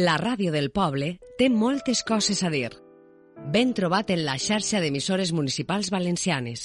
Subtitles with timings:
[0.00, 2.70] La ràdio del poble té moltes coses a dir.
[3.52, 6.62] Ben trobat en la xarxa d'emissores municipals valencianes.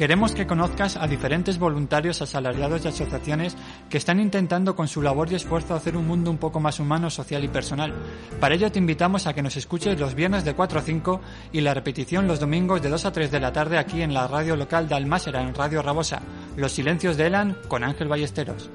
[0.00, 3.54] Queremos que conozcas a diferentes voluntarios, asalariados y asociaciones
[3.90, 7.10] que están intentando con su labor y esfuerzo hacer un mundo un poco más humano,
[7.10, 7.92] social y personal.
[8.40, 11.20] Para ello te invitamos a que nos escuches los viernes de 4 a 5
[11.52, 14.26] y la repetición los domingos de 2 a 3 de la tarde aquí en la
[14.26, 16.22] radio local de Almásera, en Radio Rabosa.
[16.56, 18.70] Los silencios de Elan con Ángel Ballesteros.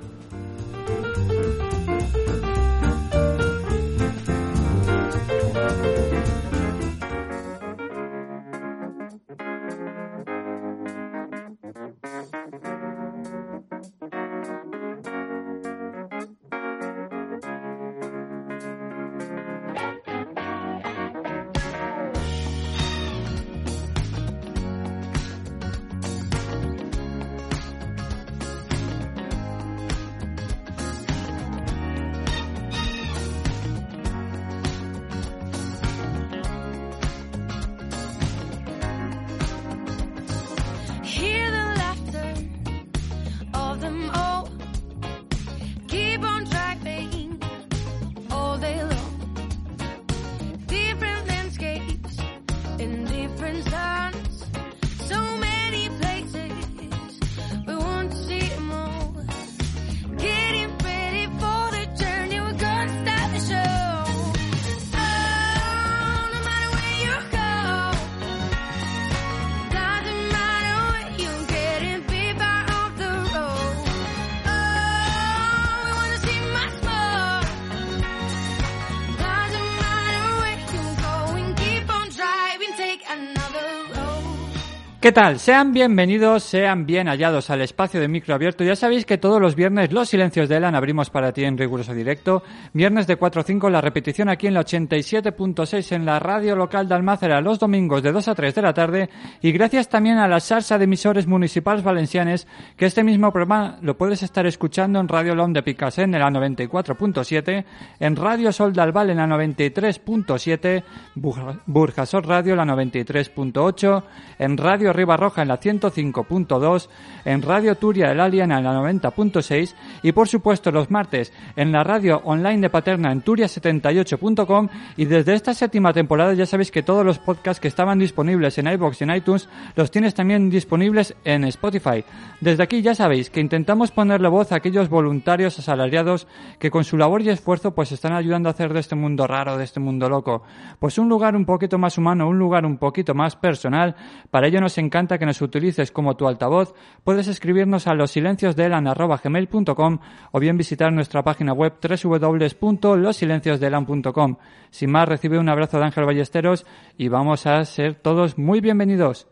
[85.05, 85.37] ¿Qué tal?
[85.37, 88.63] Sean bienvenidos, sean bien hallados al espacio de micro abierto.
[88.63, 91.93] Ya sabéis que todos los viernes los silencios de Elan abrimos para ti en riguroso
[91.93, 92.41] directo.
[92.73, 96.87] Viernes de 4 a 5 la repetición aquí en la 87.6 en la radio local
[96.87, 99.09] de Almácera los domingos de 2 a 3 de la tarde.
[99.43, 103.95] Y gracias también a la salsa de emisores municipales valencianes que este mismo programa lo
[103.99, 107.63] puedes estar escuchando en Radio Lom de Picasen en la 94.7,
[107.99, 114.03] en Radio Sol de Albal en la 93.7, Burja- Burjasot Radio la 93.8,
[114.39, 116.89] en Radio Ribarroja en la 105.2,
[117.25, 121.83] en Radio Turia del Alien en la 90.6 y por supuesto los martes en la
[121.83, 127.05] radio online de Paterna en turia78.com y desde esta séptima temporada ya sabéis que todos
[127.05, 131.43] los podcasts que estaban disponibles en iVoox y en iTunes los tienes también disponibles en
[131.45, 132.03] Spotify.
[132.41, 136.27] Desde aquí ya sabéis que intentamos ponerle voz a aquellos voluntarios asalariados
[136.59, 139.57] que con su labor y esfuerzo pues están ayudando a hacer de este mundo raro,
[139.57, 140.43] de este mundo loco,
[140.79, 143.95] pues un lugar un poquito más humano, un lugar un poquito más personal.
[144.31, 146.73] Para ello nos encanta que nos utilices como tu altavoz.
[147.03, 149.99] Puedes escribirnos a los silencios de gmail.com
[150.31, 154.37] o bien visitar nuestra página web www.losilenciosdeelan.com.
[154.69, 159.27] Sin más, recibe un abrazo de Ángel Ballesteros y vamos a ser todos muy bienvenidos.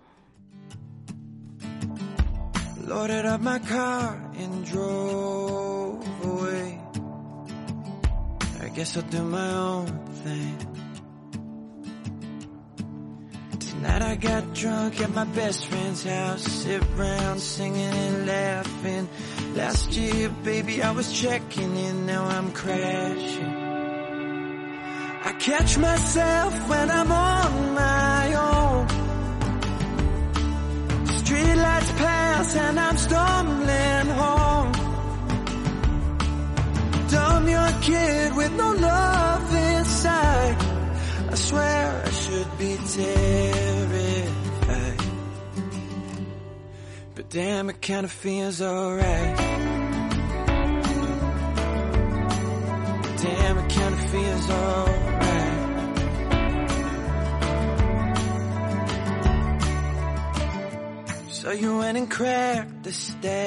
[13.83, 19.09] Tonight I got drunk at my best friend's house, sit around singing and laughing.
[19.55, 23.53] Last year, baby, I was checking in, now I'm crashing.
[25.25, 28.87] I catch myself when I'm on my own.
[31.19, 34.71] Streetlights pass and I'm stumbling home.
[37.09, 40.57] Dumb young kid with no love inside.
[41.31, 43.72] I swear I should be terrified.
[47.33, 49.37] Damn, it kinda feels alright.
[53.23, 55.59] Damn, it kinda feels alright.
[61.31, 63.39] So you went and cracked the statue.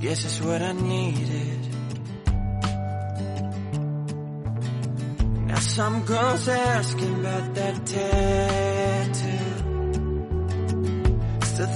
[0.00, 1.60] Guess it's what I needed.
[5.46, 8.79] Now some girls asking about that tattoo.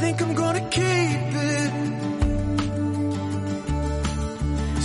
[0.04, 1.72] Think I'm gonna keep it.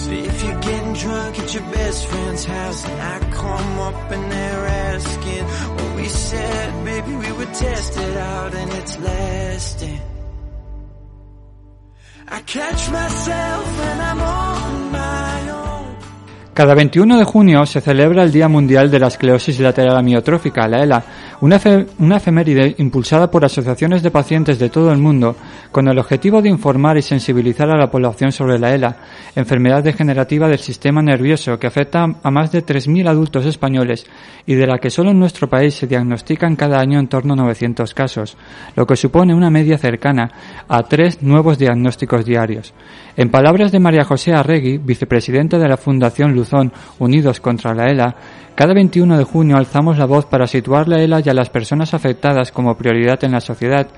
[0.01, 4.31] So if you're getting drunk at your best friend's house and I come up and
[4.31, 5.43] they're asking
[5.75, 10.01] what we said, baby, we would test it out and it's lasting.
[12.37, 14.98] I catch myself when I'm on my.
[16.59, 20.83] Cada 21 de junio se celebra el Día Mundial de la Esclerosis Lateral Amiotrófica, la
[20.83, 21.03] ELA,
[21.39, 21.57] una,
[21.99, 25.37] una efeméride impulsada por asociaciones de pacientes de todo el mundo
[25.71, 28.97] con el objetivo de informar y sensibilizar a la población sobre la ELA,
[29.37, 34.05] enfermedad degenerativa del sistema nervioso que afecta a más de 3.000 adultos españoles
[34.45, 37.37] y de la que solo en nuestro país se diagnostican cada año en torno a
[37.37, 38.35] 900 casos,
[38.75, 40.29] lo que supone una media cercana
[40.67, 42.73] a tres nuevos diagnósticos diarios.
[43.19, 48.15] En palabras de María José Arregui, vicepresidenta de la Fundación Luzón Unidos contra la ELA,
[48.55, 51.93] cada 21 de junio alzamos la voz para situar la ELA y a las personas
[51.93, 53.89] afectadas como prioridad en la sociedad.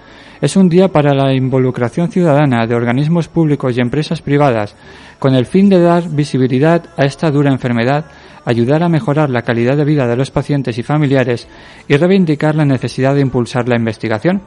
[0.41, 4.75] Es un día para la involucración ciudadana de organismos públicos y empresas privadas,
[5.19, 8.05] con el fin de dar visibilidad a esta dura enfermedad,
[8.43, 11.47] ayudar a mejorar la calidad de vida de los pacientes y familiares
[11.87, 14.41] y reivindicar la necesidad de impulsar la investigación.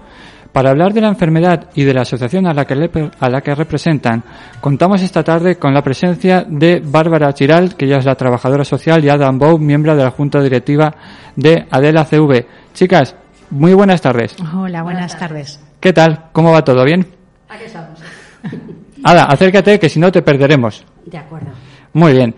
[0.54, 3.40] Para hablar de la enfermedad y de la asociación a la que, le- a la
[3.40, 4.22] que representan,
[4.60, 9.04] contamos esta tarde con la presencia de Bárbara Chiral, que ella es la trabajadora social,
[9.04, 10.94] y Adam Bow, miembro de la Junta Directiva
[11.34, 12.46] de Adela CV.
[12.72, 13.16] Chicas,
[13.50, 14.36] muy buenas tardes.
[14.54, 15.58] Hola, buenas, tardes.
[15.80, 16.26] ¿Qué tal?
[16.30, 16.84] ¿Cómo va todo?
[16.84, 17.04] ¿Bien?
[17.48, 17.98] Aquí estamos.
[19.02, 20.84] Ada, acércate, que si no te perderemos.
[21.04, 21.48] De acuerdo.
[21.94, 22.32] Muy bien.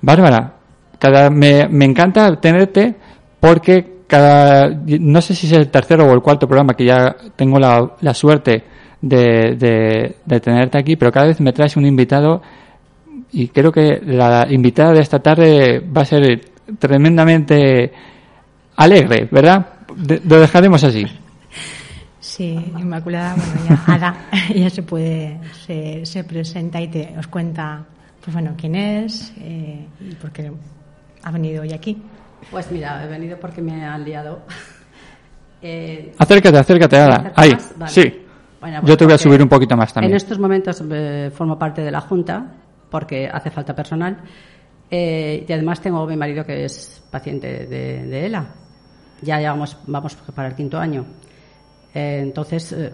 [0.00, 0.57] Bárbara,
[0.98, 2.94] cada, me, me encanta tenerte
[3.40, 7.58] porque cada, no sé si es el tercero o el cuarto programa que ya tengo
[7.58, 8.64] la, la suerte
[9.00, 12.42] de, de, tenerte aquí, pero cada vez me traes un invitado
[13.30, 16.40] y creo que la invitada de esta tarde va a ser
[16.78, 17.92] tremendamente
[18.76, 19.66] alegre, ¿verdad?
[20.24, 21.04] Lo dejaremos así.
[22.18, 24.14] Sí, Inmaculada, bueno, ya Ada,
[24.54, 27.84] ella se puede, se, se presenta y te os cuenta,
[28.22, 30.50] pues bueno, quién es eh, y por qué
[31.22, 32.00] ha venido hoy aquí.
[32.50, 34.42] Pues mira, he venido porque me han liado.
[35.60, 37.32] Eh, Acércate, acércate, ¿me Ada.
[37.34, 37.50] Ahí?
[37.76, 37.90] Vale.
[37.90, 38.26] sí.
[38.60, 40.12] Bueno, Yo pues te voy a subir un poquito más también.
[40.12, 42.46] En estos momentos eh, formo parte de la Junta
[42.88, 44.18] porque hace falta personal.
[44.90, 48.46] Eh, y además tengo a mi marido que es paciente de, de ELA.
[49.22, 51.04] Ya llevamos, vamos para el quinto año.
[51.94, 52.92] Eh, entonces, eh,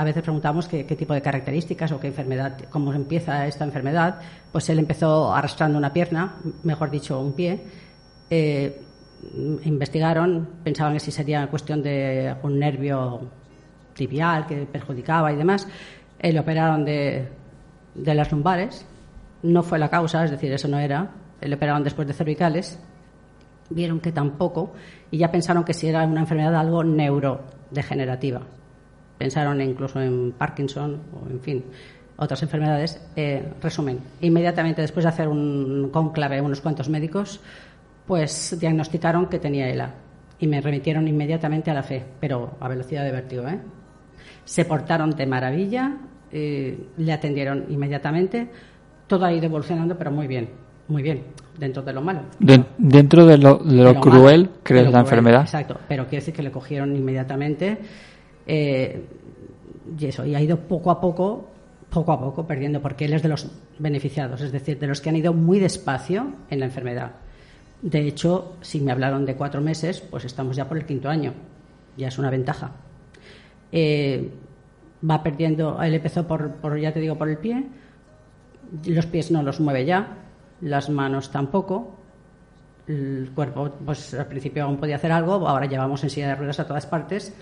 [0.00, 4.18] a veces preguntamos qué, tipo de características o qué enfermedad, cómo empieza esta enfermedad.
[4.50, 7.62] Pues él empezó arrastrando una pierna, mejor dicho, un pie.
[8.30, 8.80] Eh,
[9.64, 13.20] investigaron, pensaban que si sería cuestión de un nervio
[13.92, 15.68] tibial que perjudicaba y demás.
[16.18, 17.28] Eh, le operaron de,
[17.94, 18.86] de las lumbares.
[19.42, 21.10] No fue la causa, es decir, eso no era.
[21.42, 22.78] Eh, Le operaron después de cervicales.
[23.68, 24.72] Vieron que tampoco.
[25.10, 28.59] Y ya pensaron que si era una enfermedad algo neurodegenerativa.
[29.20, 31.62] Pensaron incluso en Parkinson o, en fin,
[32.16, 32.98] otras enfermedades.
[33.14, 37.38] Eh, resumen, inmediatamente después de hacer un conclave unos cuantos médicos,
[38.06, 39.90] pues diagnosticaron que tenía ELA
[40.38, 43.46] y me remitieron inmediatamente a la fe, pero a velocidad de vértigo.
[43.46, 43.58] ¿eh?
[44.46, 45.98] Se portaron de maravilla,
[46.32, 48.48] eh, le atendieron inmediatamente,
[49.06, 50.48] todo ha ido evolucionando, pero muy bien,
[50.88, 51.24] muy bien,
[51.58, 52.20] dentro de lo malo.
[52.38, 54.98] De- dentro de lo, de lo De lo cruel malo, que de es lo la
[55.00, 55.40] cruel, enfermedad.
[55.42, 57.76] Exacto, pero quiere decir que le cogieron inmediatamente
[58.52, 59.06] eh,
[59.96, 61.48] y eso, y ha ido poco a poco,
[61.88, 65.08] poco a poco perdiendo, porque él es de los beneficiados, es decir, de los que
[65.08, 67.12] han ido muy despacio en la enfermedad.
[67.80, 71.32] De hecho, si me hablaron de cuatro meses, pues estamos ya por el quinto año,
[71.96, 72.72] ya es una ventaja.
[73.70, 74.32] Eh,
[75.08, 77.68] va perdiendo, él empezó por, por, ya te digo, por el pie,
[78.84, 80.16] los pies no los mueve ya,
[80.60, 81.94] las manos tampoco,
[82.88, 86.58] el cuerpo, pues al principio aún podía hacer algo, ahora llevamos en silla de ruedas
[86.58, 87.32] a todas partes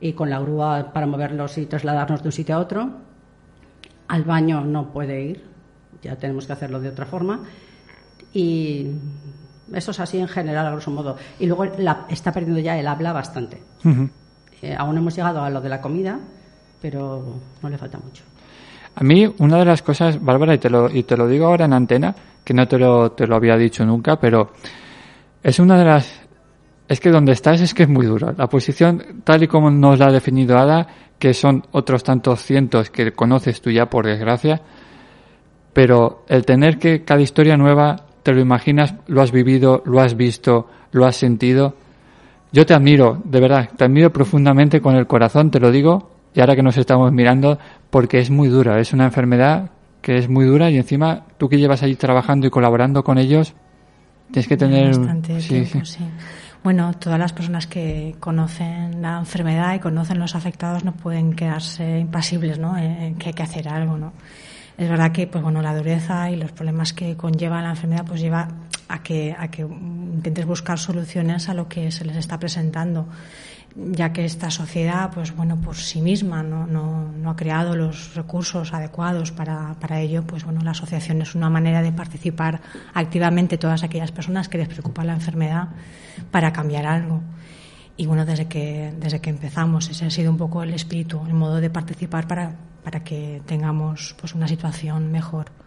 [0.00, 2.90] y con la grúa para moverlos y trasladarnos de un sitio a otro.
[4.08, 5.44] Al baño no puede ir,
[6.02, 7.40] ya tenemos que hacerlo de otra forma.
[8.32, 8.88] Y
[9.72, 11.16] eso es así en general, a grosso modo.
[11.38, 13.62] Y luego la- está perdiendo ya el habla bastante.
[13.84, 14.08] Ujú.
[14.62, 16.18] Eh, aún no hemos llegado a lo de la comida,
[16.82, 17.24] pero
[17.62, 18.24] no le falta mucho.
[18.96, 21.64] A mí, una de las cosas, Bárbara, y te lo, y te lo digo ahora
[21.64, 24.52] en antena, que no te lo, te lo había dicho nunca, pero
[25.42, 26.20] es una de las...
[26.88, 28.34] Es que donde estás es que es muy duro.
[28.36, 30.86] La posición, tal y como nos la ha definido Ada,
[31.18, 34.60] que son otros tantos cientos que conoces tú ya, por desgracia,
[35.72, 40.16] pero el tener que cada historia nueva, te lo imaginas, lo has vivido, lo has
[40.16, 41.74] visto, lo has sentido.
[42.52, 46.40] Yo te admiro, de verdad, te admiro profundamente con el corazón, te lo digo, y
[46.40, 47.58] ahora que nos estamos mirando,
[47.90, 51.58] porque es muy dura, es una enfermedad que es muy dura y encima tú que
[51.58, 53.54] llevas allí trabajando y colaborando con ellos,
[54.30, 54.88] tienes que tener...
[54.88, 55.98] Bastante sí, tiempo, sí.
[55.98, 56.04] sí.
[56.64, 61.98] Bueno, todas las personas que conocen la enfermedad y conocen los afectados no pueden quedarse
[61.98, 62.78] impasibles, ¿no?
[62.78, 64.14] En que hay que hacer algo, ¿no?
[64.78, 68.18] Es verdad que, pues bueno, la dureza y los problemas que conlleva la enfermedad, pues
[68.18, 68.48] lleva
[68.88, 73.08] a que, a que intentes buscar soluciones a lo que se les está presentando
[73.76, 78.14] ya que esta sociedad, pues bueno, por sí misma no, no, no ha creado los
[78.14, 82.60] recursos adecuados para, para ello, pues bueno, la asociación es una manera de participar
[82.92, 85.68] activamente todas aquellas personas que les preocupa la enfermedad
[86.30, 87.20] para cambiar algo.
[87.96, 91.34] Y bueno, desde que, desde que empezamos, ese ha sido un poco el espíritu, el
[91.34, 95.63] modo de participar para, para que tengamos pues una situación mejor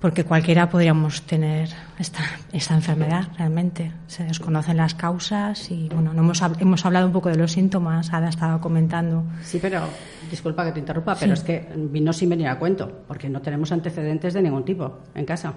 [0.00, 2.20] porque cualquiera podríamos tener esta,
[2.52, 3.92] esta enfermedad realmente.
[4.06, 8.12] Se desconocen las causas y bueno, no hemos, hemos hablado un poco de los síntomas,
[8.12, 9.24] Ada estaba comentando.
[9.42, 9.82] Sí, pero
[10.30, 13.72] disculpa que te interrumpa, pero es que vino sin venir a cuento, porque no tenemos
[13.72, 15.52] antecedentes de ningún tipo en casa,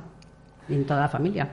[0.68, 1.48] ni en toda la familia.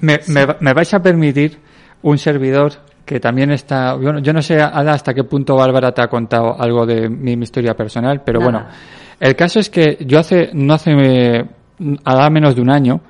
[0.00, 1.58] Me, me, me vais a permitir
[2.02, 2.72] un servidor
[3.04, 3.94] que también está.
[3.94, 7.36] Bueno, yo no sé, Ada, hasta qué punto Bárbara te ha contado algo de mi,
[7.36, 8.50] mi historia personal, pero Nada.
[8.50, 8.68] bueno.
[9.18, 10.50] El caso es que yo hace.
[10.52, 11.46] No hace.
[12.04, 13.00] Hará menos de un año,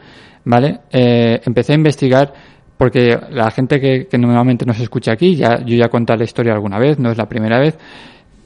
[0.44, 0.80] ¿vale?
[0.90, 2.32] Eh, empecé a investigar
[2.76, 6.78] porque la gente que, normalmente nos escucha aquí, ya, yo ya contado la historia alguna
[6.78, 7.78] vez, no es la primera vez,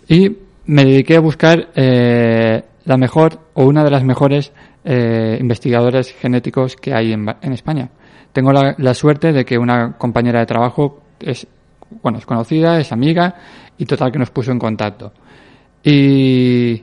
[0.08, 0.30] y
[0.66, 4.52] me dediqué a buscar eh, la mejor o una de las mejores
[4.84, 7.88] eh, investigadores genéticos que hay en, en España.
[8.32, 11.46] Tengo la, la suerte de que una compañera de trabajo es,
[12.02, 13.34] bueno, es conocida, es amiga
[13.78, 15.12] y total que nos puso en contacto.
[15.82, 16.82] Y,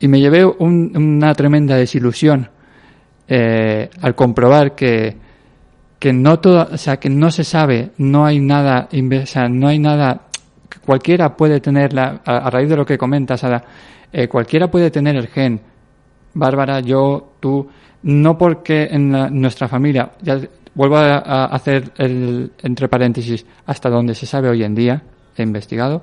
[0.00, 2.48] y me llevé un- una tremenda desilusión
[3.28, 5.16] eh, al comprobar que,
[5.98, 9.68] que no todo, o sea, que no se sabe, no hay nada, o sea, no
[9.68, 10.22] hay nada,
[10.84, 13.62] cualquiera puede tener la, a, a raíz de lo que comentas, Ada,
[14.12, 15.60] eh, cualquiera puede tener el gen.
[16.34, 17.68] Bárbara, yo, tú,
[18.02, 20.38] no porque en la- nuestra familia, ya
[20.74, 25.02] vuelvo a, hacer el, entre paréntesis, hasta donde se sabe hoy en día,
[25.36, 26.02] he investigado,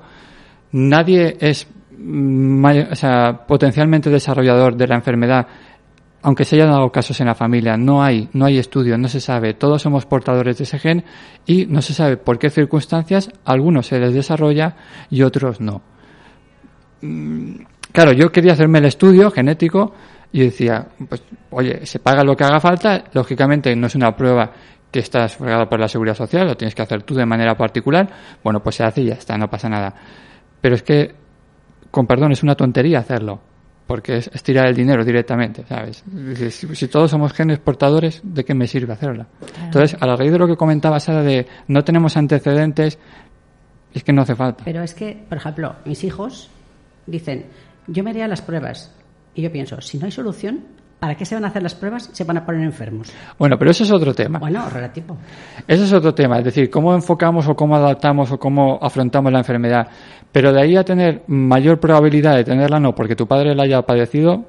[0.72, 1.66] nadie es
[1.98, 5.46] mm, o sea, potencialmente desarrollador de la enfermedad
[6.26, 9.20] aunque se hayan dado casos en la familia, no hay, no hay estudio, no se
[9.20, 11.04] sabe, todos somos portadores de ese gen
[11.46, 14.74] y no se sabe por qué circunstancias algunos se les desarrolla
[15.08, 15.82] y otros no.
[17.00, 17.58] Mm,
[17.92, 19.94] Claro, yo quería hacerme el estudio genético
[20.32, 24.50] y decía, pues, oye, se paga lo que haga falta, lógicamente no es una prueba
[24.90, 28.10] que está sufragada por la seguridad social, lo tienes que hacer tú de manera particular,
[28.42, 29.94] bueno, pues se hace y ya está, no pasa nada.
[30.60, 31.14] Pero es que,
[31.92, 33.40] con perdón, es una tontería hacerlo
[33.86, 36.02] porque es, es tirar el dinero directamente, ¿sabes?
[36.36, 39.26] Si, si- si todos somos genes portadores, ¿de qué me sirve hacerla?
[39.62, 42.98] Entonces, a la raíz de lo que comentaba Sara de no tenemos antecedentes,
[43.94, 44.64] es que no hace falta.
[44.64, 46.50] Pero es que, por ejemplo, mis hijos
[47.06, 47.46] dicen,
[47.86, 48.92] yo me haría las pruebas.
[49.34, 50.64] Y yo pienso, si no hay solución,
[50.98, 52.10] ¿para qué se van a hacer las pruebas?
[52.12, 53.12] Se van a poner enfermos.
[53.38, 54.38] Bueno, pero eso es otro tema.
[54.38, 55.16] Bueno, relativo.
[55.66, 59.38] Ese es otro tema, es decir, cómo enfocamos o cómo adaptamos o cómo afrontamos la
[59.38, 59.88] enfermedad.
[60.32, 63.82] Pero de ahí a tener mayor probabilidad de tenerla, no, porque tu padre la haya
[63.82, 64.44] padecido,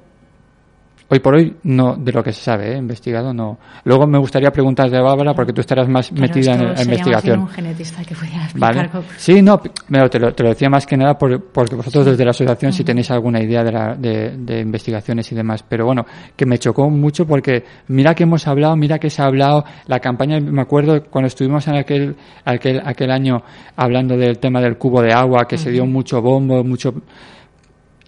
[1.09, 2.77] hoy por hoy, no, de lo que se sabe, ¿eh?
[2.77, 3.57] investigado, no.
[3.85, 7.39] Luego me gustaría preguntarte, Bárbara, porque tú estarás más Claro, metida en la investigación.
[7.39, 8.15] un genetista que
[8.55, 8.89] Vale.
[9.17, 12.23] Sí, no, pero te lo, te lo decía más que nada por- porque vosotros desde
[12.25, 15.63] la asociación si tenéis alguna idea de, la- de, de investigaciones y demás.
[15.67, 19.25] Pero bueno, que me chocó mucho porque mira que hemos hablado, mira que se ha
[19.25, 23.41] hablado, la campaña, me acuerdo cuando estuvimos en aquel, aquel, aquel año
[23.75, 26.93] hablando del tema del cubo de agua, que se dio mucho bombo, mucho...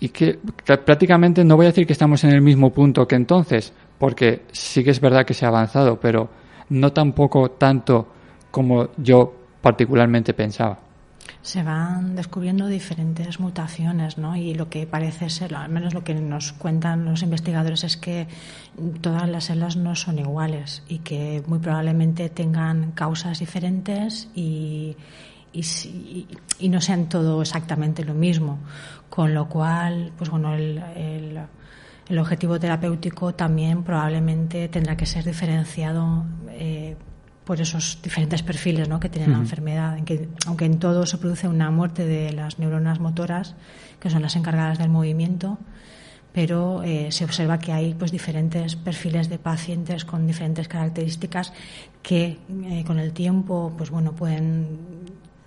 [0.01, 0.39] Y que,
[0.85, 4.83] prácticamente no voy a decir que estamos en el mismo punto que entonces, porque sí
[4.83, 6.29] que es verdad que se ha avanzado, pero
[6.69, 8.07] no tampoco tanto
[8.49, 10.79] como yo particularmente pensaba.
[11.41, 14.35] se van descubriendo diferentes mutaciones, ¿no?
[14.35, 18.27] Y lo que parece ser, al menos lo que nos cuentan los investigadores, es que
[19.01, 24.95] todas las células no son iguales y que muy probablemente tengan causas diferentes y
[26.61, 28.59] no sean todo exactamente lo mismo.
[29.09, 31.39] Con lo cual, pues bueno, el, el-
[32.09, 36.95] el objetivo terapéutico también probablemente tendrá que ser diferenciado eh,
[37.45, 38.99] por esos diferentes perfiles ¿no?
[38.99, 39.95] que tiene la enfermedad.
[39.97, 43.55] En que, aunque en todo se produce una muerte de las neuronas motoras,
[43.99, 45.59] que son las encargadas del movimiento,
[46.33, 51.53] pero eh, se observa que hay pues diferentes perfiles de pacientes con diferentes características
[52.01, 54.79] que eh, con el tiempo pues bueno pueden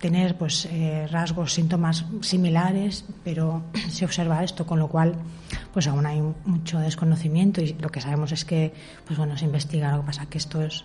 [0.03, 5.15] tener pues eh, rasgos síntomas similares pero se observa esto con lo cual
[5.71, 8.73] pues aún hay mucho desconocimiento y lo que sabemos es que
[9.07, 10.83] pues bueno se investiga lo que pasa que esto es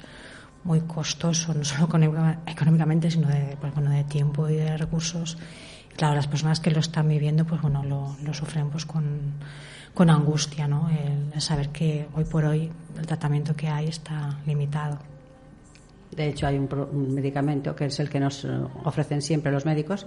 [0.62, 5.36] muy costoso no solo económica- económicamente sino de pues bueno de tiempo y de recursos
[5.96, 9.32] claro, las personas que lo están viviendo, pues bueno, lo, sufren pues con,
[9.94, 10.88] con angustia, ¿no?
[11.34, 14.98] El saber que hoy por hoy el tratamiento que hay está limitado.
[16.14, 18.46] De hecho, hay un, pro- un medicamento que es el que nos
[18.84, 20.06] ofrecen siempre los médicos,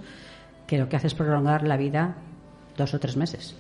[0.68, 2.16] que lo que hace es prolongar la vida
[2.78, 3.56] dos o tres meses.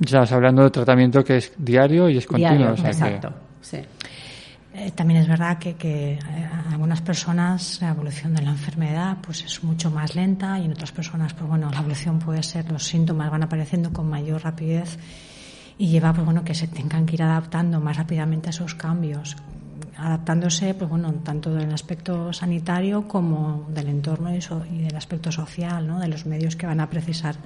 [0.00, 2.50] Estamos hablando de tratamiento que es diario y es continuo.
[2.56, 3.32] Diario, o sea que- exacto.
[3.60, 3.78] Sí.
[4.74, 6.18] Eh, también es verdad que, que eh,
[6.52, 10.72] a algunas personas la evolución de la enfermedad pues es mucho más lenta y en
[10.72, 14.96] otras personas pues bueno la evolución puede ser los síntomas van apareciendo con mayor rapidez
[15.78, 19.36] y lleva pues bueno que se tengan que ir adaptando más rápidamente a esos cambios
[19.96, 25.30] adaptándose pues bueno tanto del aspecto sanitario como del entorno y, so- y del aspecto
[25.32, 25.98] social ¿no?
[26.00, 27.36] de los medios que van a precisar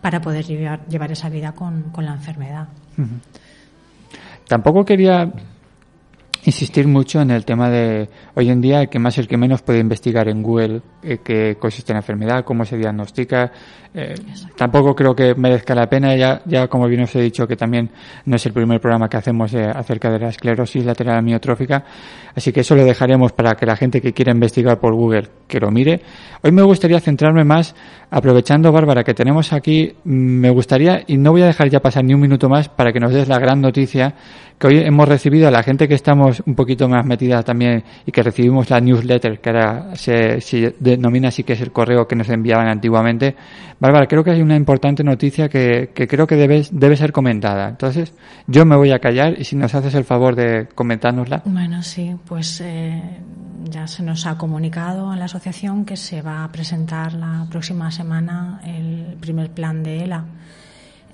[0.00, 2.68] para poder llevar, llevar esa vida con, con la enfermedad
[4.48, 5.32] Tampoco quería
[6.44, 9.36] insistir mucho en el tema de hoy en día el que más y el que
[9.36, 13.50] menos puede investigar en Google eh, qué consiste la enfermedad, cómo se diagnostica.
[13.98, 14.14] Eh,
[14.54, 16.14] tampoco creo que merezca la pena.
[16.14, 17.90] Ya, ya como bien os he dicho que también
[18.26, 21.82] no es el primer programa que hacemos eh, acerca de la esclerosis lateral amiotrófica.
[22.34, 25.58] Así que eso lo dejaremos para que la gente que quiera investigar por Google que
[25.58, 26.02] lo mire.
[26.42, 27.74] Hoy me gustaría centrarme más,
[28.10, 32.04] aprovechando Bárbara que tenemos aquí, mm, me gustaría, y no voy a dejar ya pasar
[32.04, 34.14] ni un minuto más para que nos des la gran noticia
[34.58, 38.12] que hoy hemos recibido a la gente que estamos un poquito más metida también y
[38.12, 42.16] que recibimos la newsletter, que ahora se, se denomina así que es el correo que
[42.16, 43.36] nos enviaban antiguamente.
[43.86, 47.68] Bárbara, creo que hay una importante noticia que, que creo que debe, debe ser comentada.
[47.68, 48.12] Entonces,
[48.46, 51.42] yo me voy a callar y si nos haces el favor de comentárnosla.
[51.44, 53.00] Bueno, sí, pues eh,
[53.70, 57.90] ya se nos ha comunicado a la asociación que se va a presentar la próxima
[57.90, 60.24] semana el primer plan de ELA.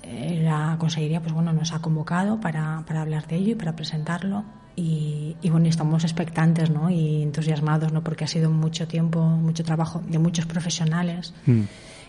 [0.03, 3.75] Eh, la consejería, pues bueno, nos ha convocado para, para hablar de ello y para
[3.75, 4.43] presentarlo.
[4.75, 6.89] Y, y bueno, estamos expectantes, ¿no?
[6.89, 8.03] Y entusiasmados, ¿no?
[8.03, 11.61] Porque ha sido mucho tiempo, mucho trabajo de muchos profesionales Mm.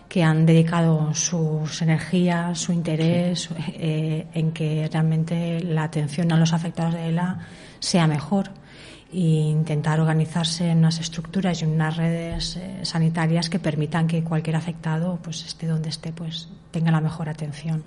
[0.07, 6.53] Que han dedicado sus energías, su interés eh, en que realmente la atención a los
[6.53, 7.39] afectados de ELA
[7.79, 8.51] sea mejor
[9.11, 14.55] e intentar organizarse en unas estructuras y unas redes eh, sanitarias que permitan que cualquier
[14.55, 17.83] afectado, pues esté donde esté, pues tenga la mejor atención.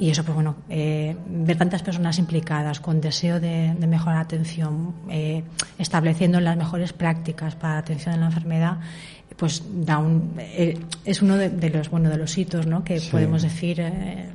[0.00, 4.22] Y eso, pues bueno, eh, ver tantas personas implicadas con deseo de, de mejorar la
[4.22, 5.44] atención, eh,
[5.78, 8.78] estableciendo las mejores prácticas para la atención de la enfermedad,
[9.40, 12.84] pues da un, eh, es uno de, de los bueno de los hitos, ¿no?
[12.84, 13.08] Que Sí.
[13.10, 14.28] podemos decir eh,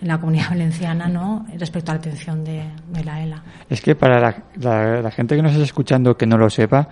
[0.00, 1.46] en la comunidad valenciana, ¿no?
[1.58, 3.42] Respecto a la atención de, de la ELA.
[3.68, 6.88] Es que para la, la- la gente que nos está escuchando que no lo sepa,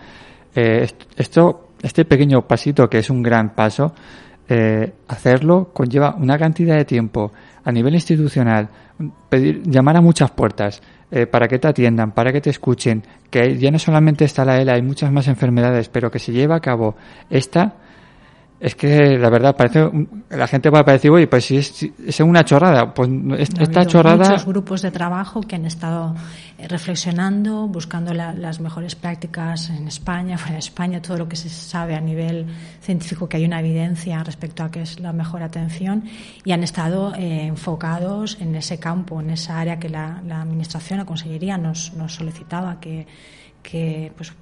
[0.55, 3.95] eh, est- esto, este pequeño pasito que es un gran paso,
[5.09, 7.33] hacerlo conlleva una cantidad de tiempo
[7.64, 8.69] a nivel institucional,
[9.29, 13.57] pedir, llamar a muchas puertas eh, para que te atiendan, para que te escuchen, que
[13.59, 16.61] ya no solamente está la ELA, hay muchas más enfermedades, pero que se lleva a
[16.61, 16.97] cabo
[17.31, 17.75] esta,
[18.59, 19.90] es que la verdad parece
[20.31, 23.51] la gente va a decir, oye, pues si es, si es una chorrada, pues es-
[23.59, 26.14] Ha esta habido chorrada muchos grupos de trabajo que han estado
[26.59, 31.37] eh, reflexionando, buscando la- las mejores prácticas en España, fuera de España, todo lo que
[31.37, 32.47] se sabe a nivel
[32.81, 36.05] científico, que hay una evidencia respecto a qué es la mejor atención,
[36.45, 40.99] y han estado eh, enfocados en ese campo, en esa área que la, la Administración,
[40.99, 43.07] la Consellería nos, nos solicitaba que
[43.68, 44.33] que pues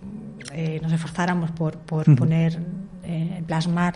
[0.53, 2.59] eh, nos esforzáramos por, por poner,
[3.05, 3.95] eh, plasmar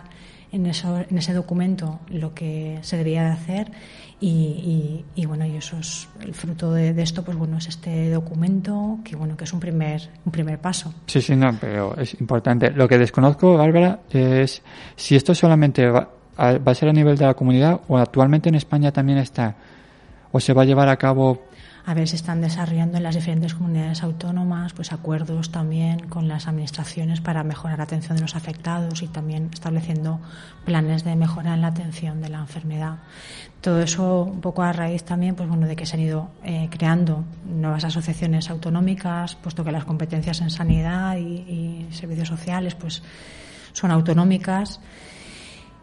[0.51, 3.71] en, eso, en ese documento lo que se debía de hacer
[4.19, 7.67] y, y, y, bueno y eso es el fruto de, de esto pues bueno es
[7.67, 11.95] este documento que bueno que es un primer un primer paso Sí, sí, no, pero
[11.95, 12.71] es importante.
[12.71, 14.63] Lo que desconozco, Bárbara, es
[14.95, 18.49] si esto solamente va a, va a ser a nivel de la comunidad o actualmente
[18.49, 19.55] en España también está
[20.31, 21.43] o se va a llevar a cabo.
[21.85, 26.47] A ver se están desarrollando en las diferentes comunidades autónomas pues acuerdos también con las
[26.47, 30.19] administraciones para mejorar la atención de los afectados y también estableciendo
[30.65, 32.99] planes de mejora en la atención de la enfermedad.
[33.61, 36.67] Todo eso un poco a raíz también pues bueno de que se han ido eh,
[36.69, 43.01] creando nuevas asociaciones autonómicas puesto que las competencias en sanidad y, servicios sociales pues
[43.73, 44.79] son autonómicas.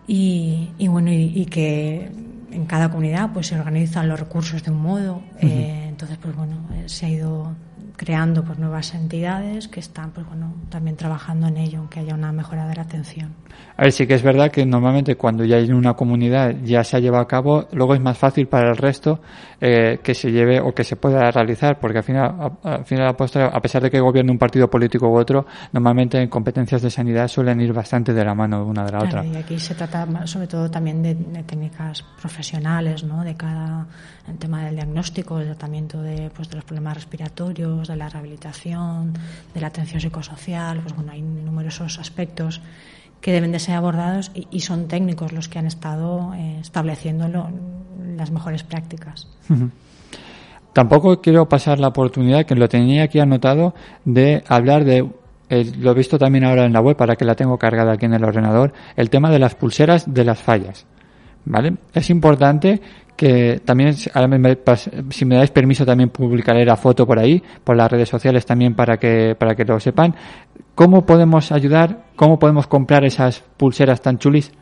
[0.09, 2.13] Y, bueno y que
[2.57, 6.57] en cada comunidad pues se organizan los recursos de un modo eh, entonces pues bueno
[6.75, 7.55] eh, se ha ido
[7.97, 12.33] creando pues nuevas entidades que están pues bueno también trabajando en ello que haya una
[12.33, 13.35] mejora de la atención
[13.77, 16.97] A ver, sí que es verdad que normalmente cuando ya en una comunidad ya se
[16.97, 19.21] ha llevado a cabo, luego es más fácil para el resto
[19.61, 22.25] eh, que se lleve o que se pueda realizar, porque al final,
[22.63, 25.47] a, al final a, postre, a pesar de que gobierne un partido político u otro,
[25.73, 29.21] normalmente en competencias de sanidad suelen ir bastante de la mano una de la Claro,
[29.21, 29.27] otra.
[29.27, 33.25] y aquí se trata sobre todo también de, de técnicas profesionales, ¿no?
[33.25, 33.87] De cada
[34.29, 39.15] el tema del diagnóstico, del tratamiento de, pues, de los problemas respiratorios, de la rehabilitación,
[39.55, 42.61] de la atención psicosocial, pues bueno, hay numerosos aspectos
[43.21, 47.29] que deben de ser abordados y, y son técnicos los que han estado eh, estableciendo
[48.17, 49.29] las mejores prácticas.
[50.73, 55.09] Tampoco quiero pasar la oportunidad, que lo tenía aquí anotado, de hablar de,
[55.49, 58.05] eh, lo he visto también ahora en la web, para que la tengo cargada aquí
[58.05, 60.85] en el ordenador, el tema de las pulseras de las fallas.
[61.47, 61.75] ¿Vale?
[61.95, 62.81] Es importante
[63.17, 64.59] que también, ahora me-
[65.11, 68.75] si me dais permiso, también publicaré la foto por ahí, por las redes sociales también
[68.75, 70.15] para que, para que lo sepan.
[70.75, 72.05] ¿Cómo podemos ayudar?
[72.17, 74.53] ¿Cómo podemos comprar esas pulseras tan chulis?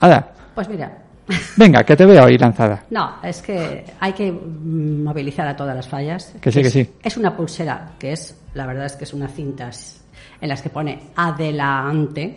[0.00, 0.98] Ada, Pues mira,
[1.56, 2.84] venga, que te veo ahí lanzada.
[2.90, 6.34] no, es que hay que movilizar a todas las fallas.
[6.40, 6.90] Que sí, que sí.
[7.02, 10.04] Es una pulsera que es, la verdad es que es una cintas
[10.40, 12.36] en las que pone adelante,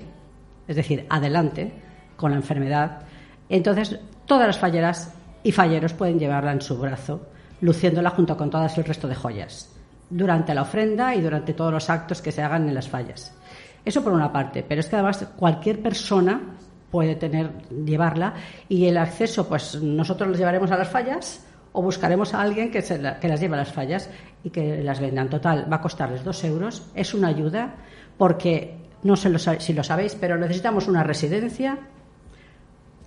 [0.68, 1.72] es decir, adelante
[2.16, 3.00] con la enfermedad.
[3.50, 7.28] Entonces, todas las falleras y falleros pueden llevarla en su brazo,
[7.62, 9.74] luciéndola junto con todas el resto de joyas,
[10.10, 13.34] durante la ofrenda y durante todos los actos que se hagan en las fallas.
[13.86, 16.58] Eso por una parte, pero es que además cualquier persona
[16.92, 18.34] puede tener llevarla
[18.68, 22.82] y el acceso, pues nosotros los llevaremos a las fallas o buscaremos a alguien que,
[22.82, 24.10] se que las lleve a las fallas
[24.44, 25.22] y que las venda.
[25.22, 26.90] En total va a costarles dos euros.
[26.96, 27.76] Es una ayuda
[28.18, 31.78] porque no sé si lo sabéis, pero necesitamos una residencia.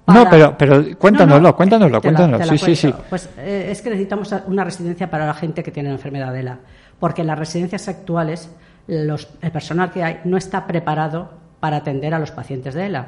[0.06, 2.38] No, pero, pero cuéntanoslo, No, no, cuéntanoslo, cuéntanoslo.
[2.38, 2.94] la Sí, sí, sí.
[3.08, 6.40] Pues eh, es que necesitamos una residencia para la gente que tiene la enfermedad de
[6.40, 6.58] ELA,
[6.98, 8.50] porque en las residencias actuales
[8.88, 13.06] los- el personal que hay no está preparado para atender a los pacientes de ELA,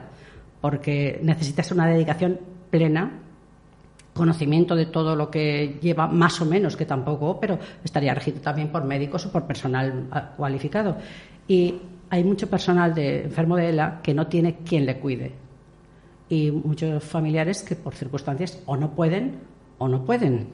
[0.61, 2.38] porque necesitas una dedicación
[2.70, 3.11] plena,
[4.14, 8.68] conocimiento de todo lo que lleva, más o menos, que tampoco, pero estaría regido también
[8.68, 10.96] por médicos o por personal ah, cualificado.
[11.48, 15.33] Y hay mucho personal de enfermo de ELA que no tiene quien le cuide
[16.32, 19.40] y muchos familiares que por circunstancias o no pueden
[19.76, 20.48] o no pueden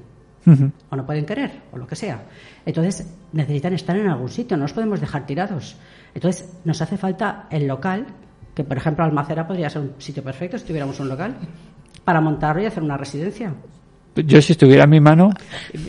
[0.90, 2.24] o no pueden querer o lo que sea.
[2.66, 5.76] Entonces necesitan estar en algún sitio, no los podemos dejar tirados.
[6.14, 8.06] Entonces nos hace falta el local,
[8.56, 11.36] que por ejemplo Almacera podría ser un sitio perfecto si tuviéramos un local,
[12.04, 13.54] para montarlo y hacer una residencia.
[14.16, 15.30] Yo si estuviera en mi mano,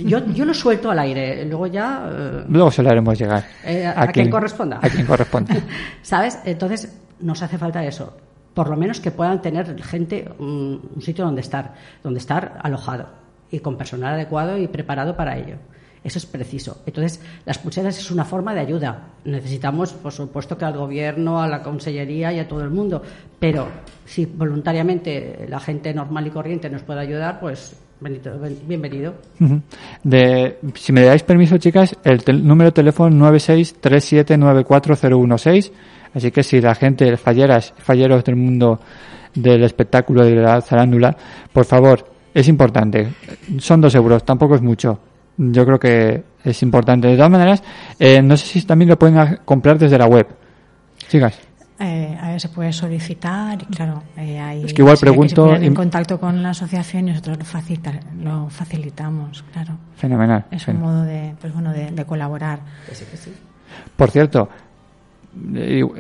[0.06, 2.08] Yo, yo lo suelto al aire, luego ya...
[2.12, 3.44] eh, luego se lo haremos llegar.
[3.66, 4.78] Eh, a quien corresponda.
[4.84, 5.56] A quien corresponda.
[6.04, 6.38] ¿Sabes?
[6.46, 8.29] Entonces nos hace falta eso.
[8.60, 13.08] Por lo menos que puedan tener gente un, un sitio donde estar, donde estar alojado
[13.50, 15.56] y con personal adecuado y preparado para ello.
[16.04, 16.82] Eso es preciso.
[16.86, 19.12] Entonces, las pulseras es una forma de ayuda.
[19.24, 23.02] Necesitamos, por supuesto, que al gobierno, a la consellería y a todo el mundo.
[23.40, 23.70] Pero
[24.06, 27.78] si voluntariamente la gente normal y corriente nos puede ayudar, pues
[28.68, 29.14] bienvenido.
[30.76, 35.72] Si me dais permiso, chicas, el número de teléfono 963794016.
[36.14, 38.80] Así que si la gente, falleras, falleros del mundo
[39.36, 41.16] del espectáculo y de la zarándula,
[41.54, 43.10] por favor, es importante.
[43.60, 45.00] Son dos euros, tampoco es mucho.
[45.38, 47.08] Yo creo que es importante.
[47.08, 47.64] De todas maneras,
[48.00, 50.28] eh, no sé si también lo pueden comprar desde la web.
[51.08, 51.40] Chicas.
[51.82, 55.52] Eh, a ver, se puede solicitar y claro, eh, hay, Es que igual pregunto se
[55.54, 59.78] ponen en contacto con la asociación y nosotros lo, facilita- lo facilitamos, claro.
[59.96, 60.44] Fenomenal.
[60.52, 62.60] Es un modo de, pues bueno, de, de colaborar.
[63.96, 64.50] Por cierto,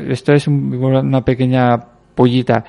[0.07, 1.77] esto es un- una pequeña
[2.15, 2.63] pollita.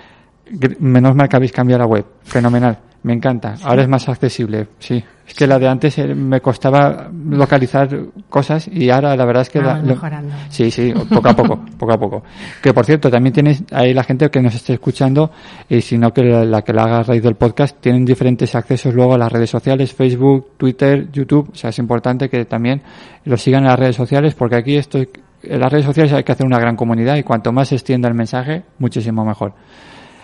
[0.81, 2.05] Menos mal que habéis cambiado la web.
[2.23, 2.77] Fenomenal.
[3.03, 3.55] Me encanta.
[3.65, 4.67] Ahora es más accesible.
[4.79, 5.03] Sí.
[5.27, 7.89] Es que la de antes eh, me costaba localizar
[8.29, 9.63] cosas y ahora la verdad es que...
[9.63, 10.35] la- lo- mejorando.
[10.51, 12.23] Sí, sí, poco a poco, poco a poco.
[12.61, 15.31] Que por cierto, también tienes ahí la gente que nos esté escuchando
[15.69, 18.55] y si no que la, la que la haga a raíz del podcast tienen diferentes
[18.55, 21.49] accesos luego a las redes sociales, Facebook, Twitter, YouTube.
[21.53, 22.83] O sea, es importante que también
[23.25, 24.99] lo sigan en las redes sociales porque aquí esto,
[25.43, 28.09] en las redes sociales hay que hacer una gran comunidad y cuanto más se extienda
[28.09, 29.53] el mensaje, muchísimo mejor.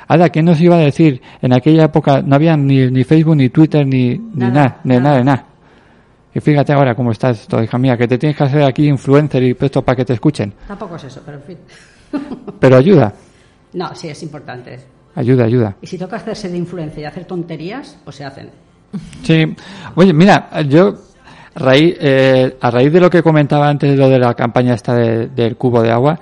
[0.08, 1.20] Ada, ¿quién nos iba a decir?
[1.42, 5.00] En aquella época no había ni, ni Facebook, ni Twitter, ni ni Nada, ni nada.
[5.00, 5.44] nada, de nada.
[6.34, 9.42] Y fíjate ahora cómo estás esto, hija mía, que te tienes que hacer aquí influencer
[9.42, 10.52] y esto para que te escuchen.
[10.68, 11.58] Tampoco es eso, pero en fin.
[12.60, 13.12] Pero ayuda,
[13.72, 14.78] No, sí, es importante.
[15.16, 15.76] ayuda, ayuda.
[15.82, 18.50] Y si toca hacerse de influencia y hacer tonterías, pues se hacen.
[19.24, 19.44] Sí.
[19.96, 20.94] Oye, mira, yo
[21.56, 24.94] raíz, eh, a raíz de lo que comentaba antes de lo de la campaña esta
[24.94, 26.18] de- del cubo de agua,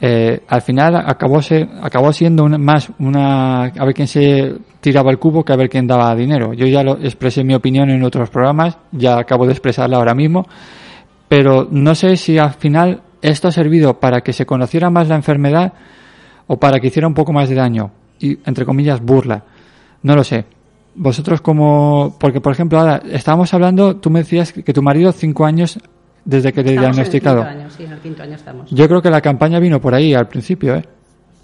[0.00, 5.10] eh, al final acabó se, acabó siendo una- más una a ver quién se tiraba
[5.12, 6.52] el cubo que a ver quién daba dinero.
[6.52, 10.44] Yo ya lo expresé mi opinión en otros programas, ya acabo de expresarla ahora mismo,
[11.28, 15.14] pero no sé si al final esto ha servido para que se conociera más la
[15.14, 15.72] enfermedad
[16.48, 19.44] o para que hiciera un poco más de daño y entre comillas burla.
[20.02, 20.44] No lo sé.
[20.94, 25.44] Vosotros como, porque por ejemplo ahora estábamos hablando, tú me decías que tu marido cinco
[25.46, 25.78] años
[26.24, 27.40] desde que te Estamos diagnosticado.
[27.42, 28.70] En el quinto año, sí, en el quinto año estamos.
[28.70, 30.84] Yo creo que la campaña vino por ahí al principio, ¿eh?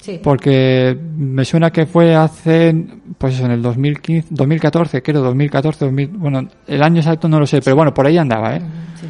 [0.00, 0.20] Sí.
[0.22, 2.86] Porque me suena que fue hace,
[3.18, 7.46] pues eso, en el 2015, 2014, creo, 2014, 2000, bueno, el año exacto no lo
[7.46, 8.60] sé, pero bueno, por ahí andaba, ¿eh?
[9.00, 9.06] sí.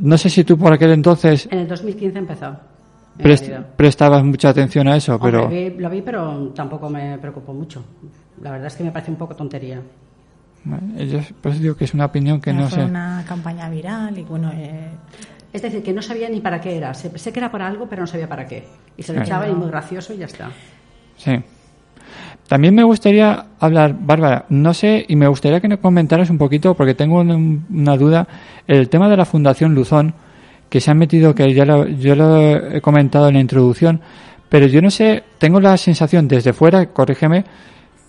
[0.00, 2.56] No sé si tú por aquel entonces, En el 2015 empezó.
[3.18, 5.48] Prest- prestabas mucha atención a eso, pero...
[5.48, 7.84] Vi- lo vi, pero tampoco me preocupó mucho.
[8.42, 9.80] La verdad es que me parece un poco tontería.
[10.96, 12.84] Yo pues digo que es una opinión que no fue sé.
[12.84, 14.90] una campaña viral y bueno, eh,
[15.52, 16.94] Es decir, que no sabía ni para qué era.
[16.94, 18.64] Sé, sé que era para algo, pero no sabía para qué.
[18.96, 20.50] Y se lo echaba y muy gracioso y ya está.
[21.16, 21.32] Sí.
[22.48, 26.74] También me gustaría hablar, Bárbara, no sé, y me gustaría que nos comentaras un poquito,
[26.74, 28.26] porque tengo un- una duda,
[28.66, 30.14] el tema de la Fundación Luzón,
[30.68, 34.00] que se han metido, que ya lo, yo lo he comentado en la introducción,
[34.48, 37.44] pero yo no sé, tengo la sensación desde fuera, corrígeme,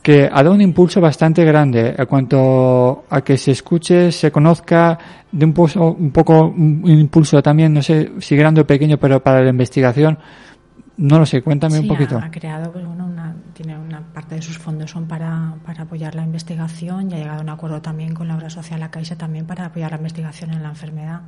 [0.04, 5.00] que ha dado un impulso bastante grande en cuanto a que se escuche, se conozca,
[5.32, 9.24] de un, poco, un poco un impulso también, no sé si grande o pequeño, pero
[9.24, 10.20] para la investigación,
[10.98, 12.18] no lo sé, cuéntame un poquito.
[12.18, 15.84] Ha, ha creado, pues, bueno, una, tiene una parte de sus fondos son para, para
[15.84, 18.92] apoyar la investigación y ha llegado a un acuerdo también con la obra social La
[18.92, 21.22] Caixa también para apoyar la investigación en la enfermedad.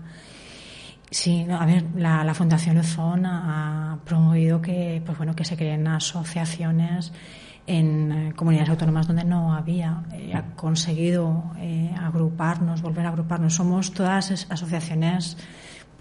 [1.10, 5.56] Sí, no, a ver, la, la Fundación ha, ha promovido que, pues bueno, que se
[5.56, 7.14] creen asociaciones
[7.68, 10.04] en eh, comunidades autónomas donde no había.
[10.14, 13.54] Eh, ha conseguido eh, agruparnos, volver a agruparnos.
[13.56, 15.38] Somos todas es- asociaciones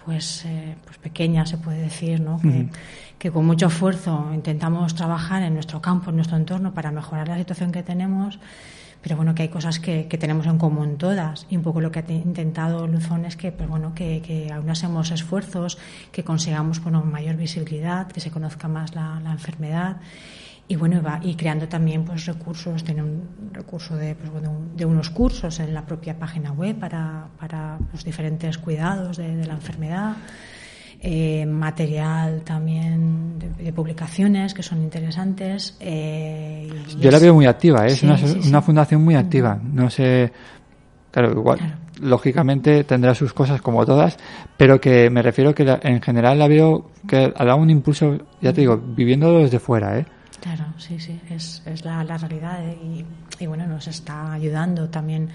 [0.05, 2.39] pues, eh, pues pequeñas, se puede decir, ¿no?
[2.39, 2.69] Que,
[3.17, 7.37] que con mucho esfuerzo intentamos trabajar en nuestro campo, en nuestro entorno, para mejorar la
[7.37, 8.37] situación que tenemos,
[9.01, 11.47] pero bueno, que hay cosas que, que tenemos en común todas.
[11.49, 14.51] Y un poco lo que ha te- intentado Luzón es que, pues bueno, que, que
[14.53, 15.79] aún hacemos esfuerzos,
[16.11, 19.97] que consigamos bueno, mayor visibilidad, que se conozca más la, la enfermedad.
[20.67, 23.21] Y bueno, va, y creando también pues recursos, tiene un
[23.53, 28.03] recurso de, pues, bueno, de unos cursos en la propia página web para, para los
[28.03, 30.13] diferentes cuidados de, de la enfermedad,
[31.01, 35.77] eh, material también de, de publicaciones que son interesantes.
[35.79, 37.91] eh, y Yo la veo muy activa, ¿eh?
[37.91, 38.49] es una, sí, sí.
[38.49, 39.59] una fundación muy activa.
[39.61, 40.31] No sé,
[41.11, 41.73] claro, igual, Claro.
[42.01, 44.17] lógicamente tendrá sus cosas como todas,
[44.57, 48.17] pero que me refiero que la- en general la veo que ha dado un impulso,
[48.41, 50.05] ya te digo, viviendo desde fuera, ¿eh?
[50.41, 53.05] Claro, sí, sí, es, es la, la realidad y,
[53.39, 55.29] y bueno, nos está ayudando también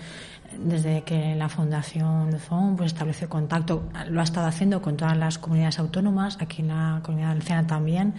[0.58, 5.38] desde que la Fundación Luzón pues estableció contacto, lo ha estado haciendo con todas las
[5.38, 8.14] comunidades autónomas, aquí en la comunidad valenciana también,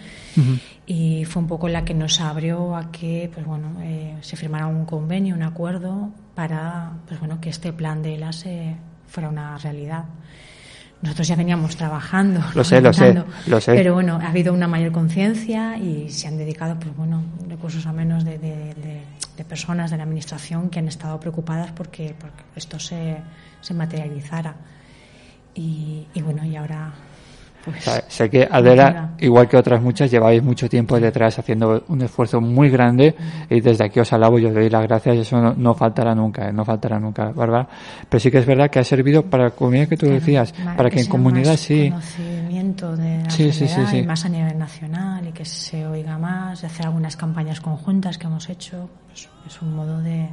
[0.86, 4.66] y fue un poco la que nos abrió a que pues bueno eh, se firmara
[4.66, 9.58] un convenio, un acuerdo para pues bueno que este plan de ELA se fuera una
[9.58, 10.04] realidad.
[11.02, 13.74] Nosotros ya veníamos trabajando, Lo sé, lo sé, intentando, lo sé.
[13.74, 17.92] pero bueno, ha habido una mayor conciencia y se han dedicado, pues bueno, recursos a
[17.92, 19.02] menos de, de- de-
[19.36, 23.16] de personas de la administración que han estado preocupadas porque, porque esto se,
[23.60, 24.54] se materializara.
[25.54, 26.92] Y, y bueno, y ahora,
[27.64, 27.78] pues.
[27.78, 32.02] O sea, sé que Adela, igual que otras muchas, lleváis mucho tiempo detrás haciendo un
[32.02, 33.14] esfuerzo muy grande
[33.48, 36.48] y desde aquí os alabo y os doy las gracias eso no, no faltará nunca,
[36.48, 36.52] ¿eh?
[36.52, 37.68] no faltará nunca, Bárbara.
[38.08, 40.52] Pero sí que es verdad que ha servido para la comunidad que tú Claro, decías,
[40.76, 41.88] para que, en sea comunidad sí.
[41.90, 46.18] conocimiento de la Sí, sí, sí, y más a nivel nacional y que se oiga
[46.18, 50.28] más, hacer algunas campañas conjuntas que hemos hecho, pues, es un modo de,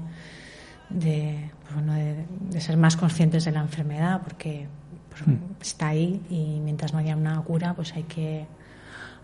[0.90, 4.68] de, pues bueno, de, de ser más conscientes de la enfermedad porque
[5.26, 5.44] pues, Hmm.
[5.62, 8.46] está ahí y mientras no haya una cura, pues hay que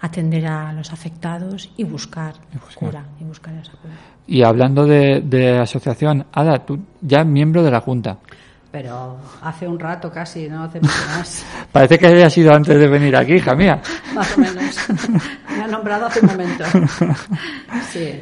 [0.01, 2.33] atender a los afectados y buscar,
[2.75, 3.93] cura y buscar esa cura.
[4.27, 8.17] Y hablando de, de asociación, Ada, tú ya miembro de la Junta.
[8.71, 11.45] Pero hace un rato casi, no hace mucho más.
[11.71, 13.81] Parece que haya sido antes de venir aquí, hija mía.
[14.13, 14.75] Más o menos.
[15.49, 16.63] Me ha nombrado hace un momento.
[17.91, 18.19] Sí.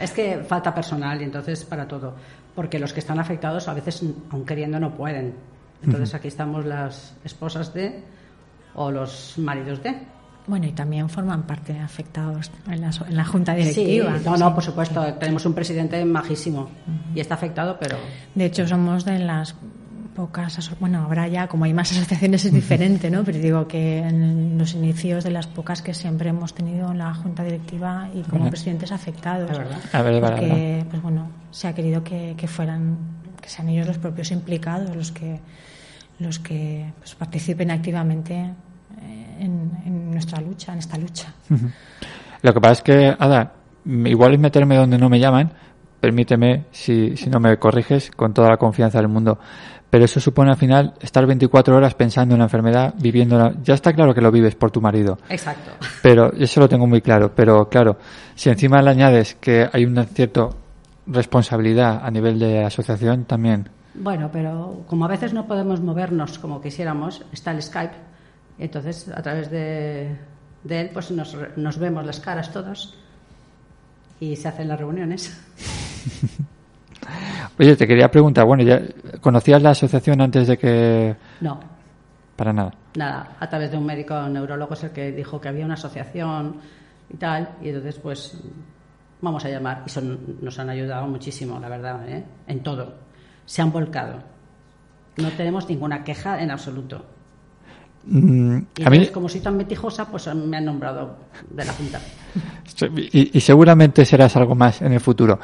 [0.00, 2.14] Es que falta personal y entonces para todo.
[2.54, 5.34] Porque los que están afectados a veces, aun queriendo, no pueden.
[5.82, 8.02] Entonces aquí estamos las esposas de
[8.74, 9.96] o los maridos de.
[10.46, 14.18] Bueno, y también forman parte afectados en la, en la junta directiva.
[14.18, 15.02] Sí, no, no, por supuesto.
[15.14, 16.70] Tenemos un presidente majísimo
[17.14, 17.96] y está afectado, pero
[18.34, 19.54] De hecho, somos de las
[20.14, 23.22] pocas, bueno, ahora ya como hay más asociaciones es diferente, ¿no?
[23.22, 27.14] Pero digo que en los inicios de las pocas que siempre hemos tenido en la
[27.14, 29.50] junta directiva y como presidentes afectados.
[29.50, 29.80] Es verdad.
[29.92, 32.98] A ver, porque, pues bueno, se ha querido que, que fueran,
[33.40, 35.40] que sean ellos los propios implicados, los que,
[36.20, 41.32] los que pues, participen activamente eh, en, en nuestra lucha, en esta lucha.
[42.42, 43.52] Lo que pasa es que, Ada,
[43.84, 45.52] igual es meterme donde no me llaman,
[46.00, 49.38] permíteme, si, si no me corriges, con toda la confianza del mundo.
[49.90, 53.54] Pero eso supone al final estar 24 horas pensando en la enfermedad, viviéndola.
[53.62, 55.72] Ya está claro que lo vives por tu marido, exacto.
[56.00, 57.32] pero eso lo tengo muy claro.
[57.34, 57.98] Pero claro,
[58.36, 60.48] si encima le añades que hay una cierta
[61.06, 63.68] responsabilidad a nivel de asociación, también.
[63.94, 67.94] Bueno, pero como a veces no podemos movernos como quisiéramos, está el Skype.
[68.58, 70.16] Entonces, a través de,
[70.64, 72.96] de él, pues nos, nos vemos las caras todos
[74.20, 75.36] y se hacen las reuniones.
[77.58, 78.80] Oye, te quería preguntar, bueno, ya
[79.20, 81.60] conocías la asociación antes de que No,
[82.36, 82.72] para nada.
[82.96, 86.56] Nada, a través de un médico neurólogo es el que dijo que había una asociación
[87.12, 88.38] y tal, y entonces pues
[89.20, 89.82] vamos a llamar.
[89.86, 92.24] Y son, nos han ayudado muchísimo, la verdad, ¿eh?
[92.46, 93.09] en todo.
[93.46, 94.22] Se han volcado.
[95.16, 97.04] No tenemos ninguna queja en absoluto.
[98.04, 101.16] Mm, Y a mí, como soy tan metijosa, pues me han nombrado
[101.50, 102.00] de la Junta.
[103.12, 105.38] y, y seguramente serás algo más en el futuro.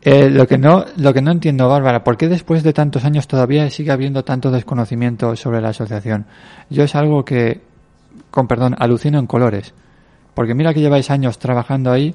[0.00, 3.28] Eh, lo que no, lo que no entiendo, Bárbara, ¿por qué después de tantos años
[3.28, 6.24] todavía sigue habiendo tanto desconocimiento sobre la asociación?
[6.70, 7.60] Yo es algo que,
[8.30, 9.74] con perdón, alucino en colores.
[10.34, 12.14] Porque mira que lleváis años trabajando ahí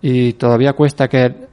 [0.00, 1.48] y todavía cuesta que,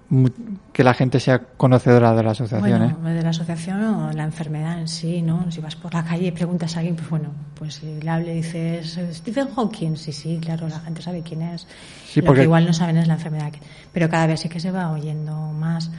[0.71, 2.95] que la gente sea conocedora de la asociación, ¿eh?
[3.01, 5.49] Bueno, de la asociación o la enfermedad en sí, ¿no?
[5.51, 8.33] Si vas por la calle y preguntas a alguien, pues bueno, pues si le hable
[8.33, 11.67] y dices Stephen Hawking, sí, sí, claro, la gente sabe quién es.
[12.07, 13.51] Sí, Lo porque- que igual no saben es la enfermedad,
[13.91, 15.89] pero cada vez sí que se va oyendo más.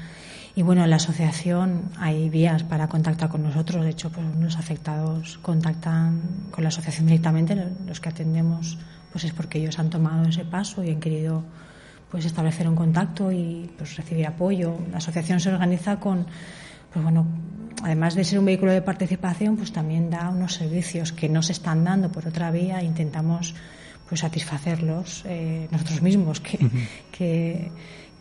[0.54, 3.84] Y bueno, en la asociación hay vías para contactar con nosotros.
[3.84, 7.54] De hecho, pues los afectados contactan con la asociación directamente.
[7.86, 8.78] Los que atendemos,
[9.12, 11.42] pues es porque ellos han tomado ese paso y han querido
[12.10, 14.78] pues establecer un contacto y pues recibir apoyo.
[14.90, 16.26] La asociación se organiza con,
[16.92, 17.26] pues bueno,
[17.82, 21.52] además de ser un vehículo de participación, pues también da unos servicios que no se
[21.52, 22.80] están dando por otra vía.
[22.80, 23.54] e Intentamos
[24.08, 26.58] pues satisfacerlos eh, nosotros mismos que,
[27.10, 27.72] que,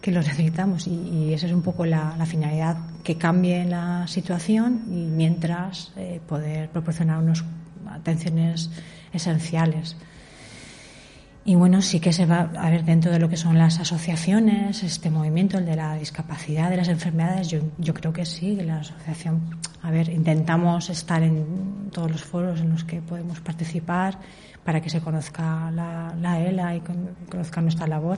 [0.01, 4.07] que los necesitamos y, y esa es un poco la, la finalidad que cambie la
[4.07, 7.43] situación y mientras eh, poder proporcionar unas
[7.89, 8.71] atenciones
[9.13, 9.95] esenciales.
[11.47, 14.81] Y bueno, sí que se va a ver dentro de lo que son las asociaciones,
[14.81, 18.63] este movimiento, el de la discapacidad, de las enfermedades, yo, yo creo que sí, que
[18.63, 19.41] la asociación,
[19.83, 24.17] a ver, intentamos estar en todos los foros en los que podemos participar
[24.63, 28.17] para que se conozca la, la ELA y con- conozca nuestra labor.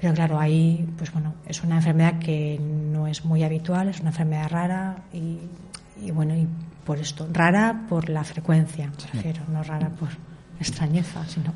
[0.00, 4.10] Pero claro, ahí, pues bueno, es una enfermedad que no es muy habitual, es una
[4.10, 5.38] enfermedad rara y,
[6.04, 6.48] y bueno, y
[6.84, 10.08] por esto, rara por la frecuencia, me refiero, no rara por
[10.58, 11.52] extrañeza, sino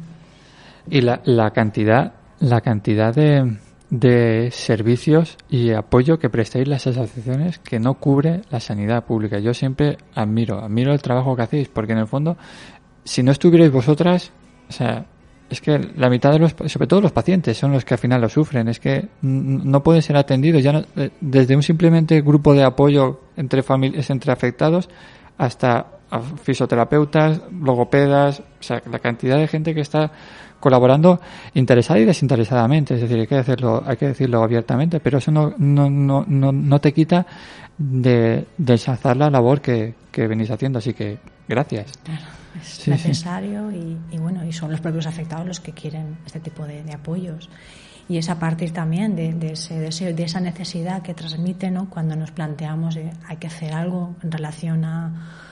[0.91, 3.57] Y la, la cantidad, la cantidad de,
[3.91, 9.39] de servicios y apoyo que prestáis las asociaciones que no cubre la sanidad pública.
[9.39, 12.37] Yo siempre admiro, admiro el trabajo que hacéis, porque en el fondo,
[13.05, 14.31] si no estuvierais vosotras,
[14.69, 15.07] o sea,
[15.51, 18.21] es que la mitad de los, sobre todo los pacientes, son los que al final
[18.21, 18.67] lo sufren.
[18.69, 23.21] Es que no pueden ser atendidos ya no- eh, desde un simplemente grupo de apoyo
[23.37, 24.89] entre familias, entre afectados,
[25.39, 25.87] hasta
[26.43, 30.13] fisioterapeutas, logopedas, o sea, la cantidad de gente que está
[30.61, 31.21] colaborando
[31.55, 35.55] interesada y desinteresadamente, es decir, hay que decirlo, hay que decirlo abiertamente, pero eso no,
[35.59, 37.27] no, no, no, no te quita
[37.77, 41.93] de, de ensalzar la labor que, que venís haciendo, así que gracias.
[42.03, 42.25] Claro,
[42.61, 42.91] es Sí, sí.
[42.91, 46.83] necesario Y, y bueno, y son los propios afectados los que quieren este tipo de,
[46.83, 47.51] de apoyos.
[48.09, 51.89] Y es a partir también de, de ese deseo, de esa necesidad que transmite, ¿no?
[51.89, 55.44] Cuando nos planteamos de hay que hacer algo en relación a,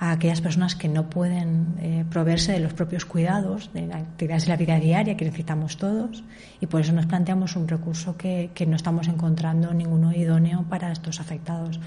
[0.00, 4.44] a aquellas personas que no pueden eh, proveerse de los propios cuidados, de las actividades
[4.44, 6.22] de la vida diaria que necesitamos todos,
[6.60, 10.92] y por eso nos planteamos un recurso que, que no estamos encontrando ninguno idóneo para
[10.92, 11.80] estos afectados.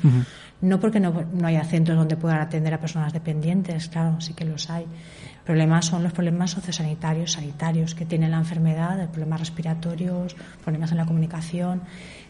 [0.61, 4.45] No porque no, no haya centros donde puedan atender a personas dependientes, claro, sí que
[4.45, 4.83] los hay.
[4.83, 10.97] El problema son los problemas sociosanitarios, sanitarios que tiene la enfermedad, problemas respiratorios, problemas en
[10.97, 11.81] la comunicación.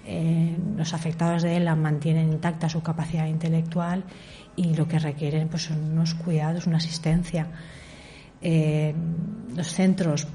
[0.06, 4.04] Eh, los afectados de él mantienen intacta su capacidad intelectual
[4.56, 7.48] y lo que requieren pues, son unos cuidados, una asistencia.
[8.42, 8.94] Eh,
[9.56, 10.28] los centros,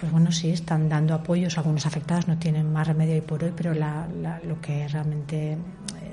[0.00, 1.58] pues bueno, sí, están dando apoyos.
[1.58, 5.52] Algunos afectados no tienen más remedio hoy por hoy, pero la- la- lo que realmente
[5.52, 5.56] eh,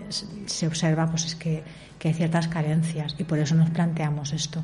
[0.09, 1.63] se- se observa pues es que,
[1.99, 4.63] que hay ciertas carencias y por eso nos planteamos esto.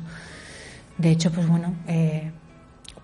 [0.98, 2.30] De hecho, pues bueno, eh,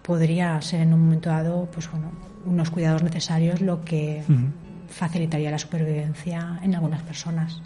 [0.03, 2.11] podría ser en un momento dado, pues bueno,
[2.45, 4.23] unos cuidados necesarios lo que
[4.89, 7.61] facilitaría la supervivencia en algunas personas.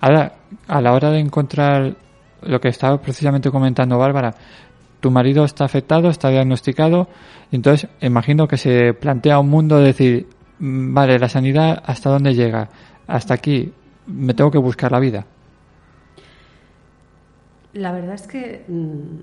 [0.00, 0.32] Ahora,
[0.68, 1.94] a la hora de encontrar
[2.42, 4.34] lo que estaba precisamente comentando Bárbara,
[5.00, 7.08] tu marido está afectado, está diagnosticado,
[7.50, 10.26] y entonces imagino que se plantea un mundo de decir,
[10.58, 12.68] mm, vale, la sanidad, ¿hasta dónde llega?
[13.06, 13.72] Hasta aquí,
[14.06, 15.26] me tengo que buscar la vida.
[17.74, 19.18] La verdad es que mm,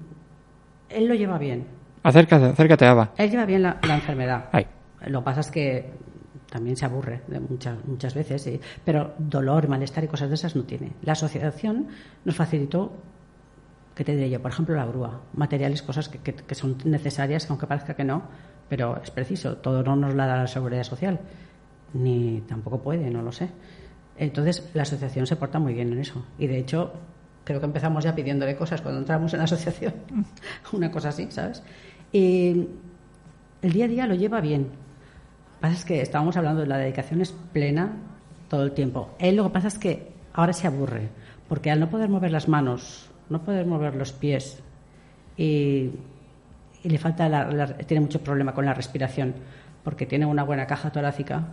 [0.90, 1.66] él lo lleva bien.
[2.04, 3.12] Acércate, acércate, Ava.
[3.18, 4.46] Él lleva bien la, la enfermedad.
[4.52, 4.66] Ay.
[5.08, 5.92] Lo que pasa es que
[6.50, 8.60] también se aburre muchas, muchas veces, sí.
[8.84, 10.94] pero dolor, malestar y cosas de esas no tiene.
[11.04, 11.88] La asociación
[12.26, 12.92] nos facilitó,
[13.96, 14.42] ¿qué te diré yo?
[14.42, 18.24] Por ejemplo, la grúa, materiales, cosas que, que- que son necesarias, aunque parezca que no,
[18.68, 19.58] pero es preciso.
[19.58, 21.20] Todo no nos la da la seguridad social,
[21.94, 23.50] ni tampoco puede, no lo sé.
[24.18, 26.26] Entonces, la asociación se porta muy bien en eso.
[26.38, 26.94] Y de hecho,
[27.44, 29.94] creo que empezamos ya pidiéndole cosas cuando entramos en la asociación.
[30.74, 31.64] Una cosa así, ¿sabes?
[32.12, 32.68] Y
[33.62, 34.68] el día a día lo lleva bien.
[35.62, 37.92] Pasa es que estábamos hablando de la dedicación es plena
[38.50, 39.10] todo el tiempo.
[39.20, 41.10] Él lo que pasa es que ahora se aburre,
[41.48, 44.60] porque al no poder mover las manos no poder mover los pies
[45.38, 45.92] y,
[46.84, 49.36] le falta la- tiene mucho problema con la respiración
[49.84, 51.44] porque tiene una buena caja torácica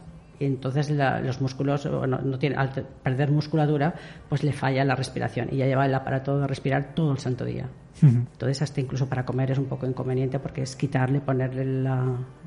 [0.41, 2.70] entonces la- los músculos bueno, no tiene, al
[3.03, 3.95] perder musculatura
[4.28, 7.45] pues le falla la respiración y ya lleva el aparato de respirar todo el santo
[7.45, 7.68] día
[8.03, 12.05] entonces hasta incluso para comer es un poco inconveniente porque es quitarle ponerle la,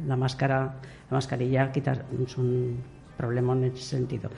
[0.07, 0.75] la máscara
[1.09, 2.77] la mascarilla quitar es un
[3.17, 4.29] problema en ese sentido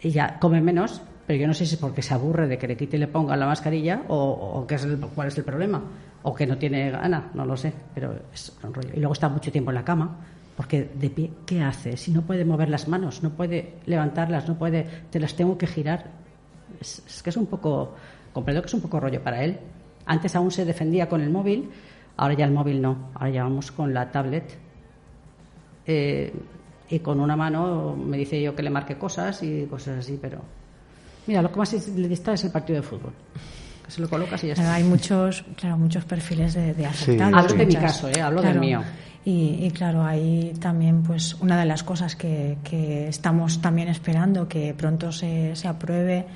[0.00, 2.66] y ya come menos, pero yo no sé si es porque se aburre de que
[2.66, 5.44] le quite y le ponga la mascarilla o, o qué es el- cuál es el
[5.44, 5.80] problema.
[6.24, 8.90] O que no tiene gana, no lo sé, pero es un rollo.
[8.94, 10.18] Y luego está mucho tiempo en la cama,
[10.56, 11.96] porque de pie, ¿qué hace?
[11.96, 15.66] Si no puede mover las manos, no puede levantarlas, no puede, te las tengo que
[15.66, 16.10] girar.
[16.80, 17.94] Es, es que es un poco,
[18.32, 19.58] comprendo que es un poco rollo para él.
[20.06, 21.70] Antes aún se defendía con el móvil,
[22.16, 24.58] ahora ya el móvil no, ahora ya vamos con la tablet
[25.86, 26.32] eh,
[26.90, 30.40] y con una mano me dice yo que le marque cosas y cosas así, pero
[31.26, 33.12] mira, lo que más le distrae es el partido de fútbol.
[33.84, 37.34] Que se lo colocas y ya hay muchos, claro, muchos perfiles de, de afectados.
[37.34, 38.20] Hablo de mi caso, ¿eh?
[38.20, 38.82] Hablo del mío.
[39.24, 44.48] Y, y claro, ahí también, pues, una de las cosas que, que estamos también esperando
[44.48, 46.26] que pronto se, se apruebe,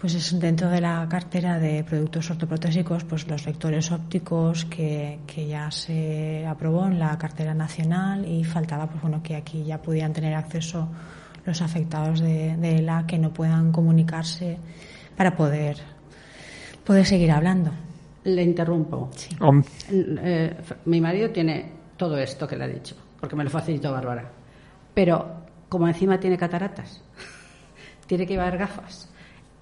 [0.00, 5.46] pues es dentro de la cartera de productos ortoprotésicos, pues los lectores ópticos que, que
[5.46, 10.12] ya se aprobó en la cartera nacional y faltaba, pues bueno, que aquí ya pudieran
[10.12, 10.88] tener acceso
[11.46, 14.58] los afectados de, de ELA que no puedan comunicarse
[15.16, 15.76] para poder,
[16.84, 17.70] poder seguir hablando.
[18.24, 19.10] Le interrumpo.
[19.38, 20.56] Hom- Eh,
[20.86, 21.66] mi marido tiene
[21.96, 24.24] todo esto que le ha dicho, porque me lo facilitó Bárbara.
[24.94, 25.26] Pero
[25.68, 27.02] como encima tiene cataratas,
[28.06, 29.10] tiene que llevar gafas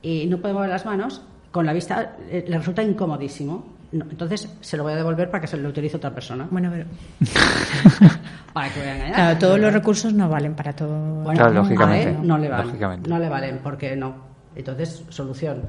[0.02, 3.80] y no puede mover las manos, con la vista eh, le resulta incomodísimo.
[3.92, 6.48] No, entonces se lo voy a devolver para que se lo utilice otra persona.
[6.50, 6.86] Bueno, pero
[8.54, 9.14] Para que voy a engañar.
[9.14, 10.98] Claro, todos los recursos no valen para todo.
[11.22, 12.08] Bueno, Claro, a lógicamente.
[12.10, 12.66] él no le valen.
[12.68, 13.10] Lógicamente.
[13.10, 14.14] No le valen, porque no.
[14.54, 15.62] Entonces, solución.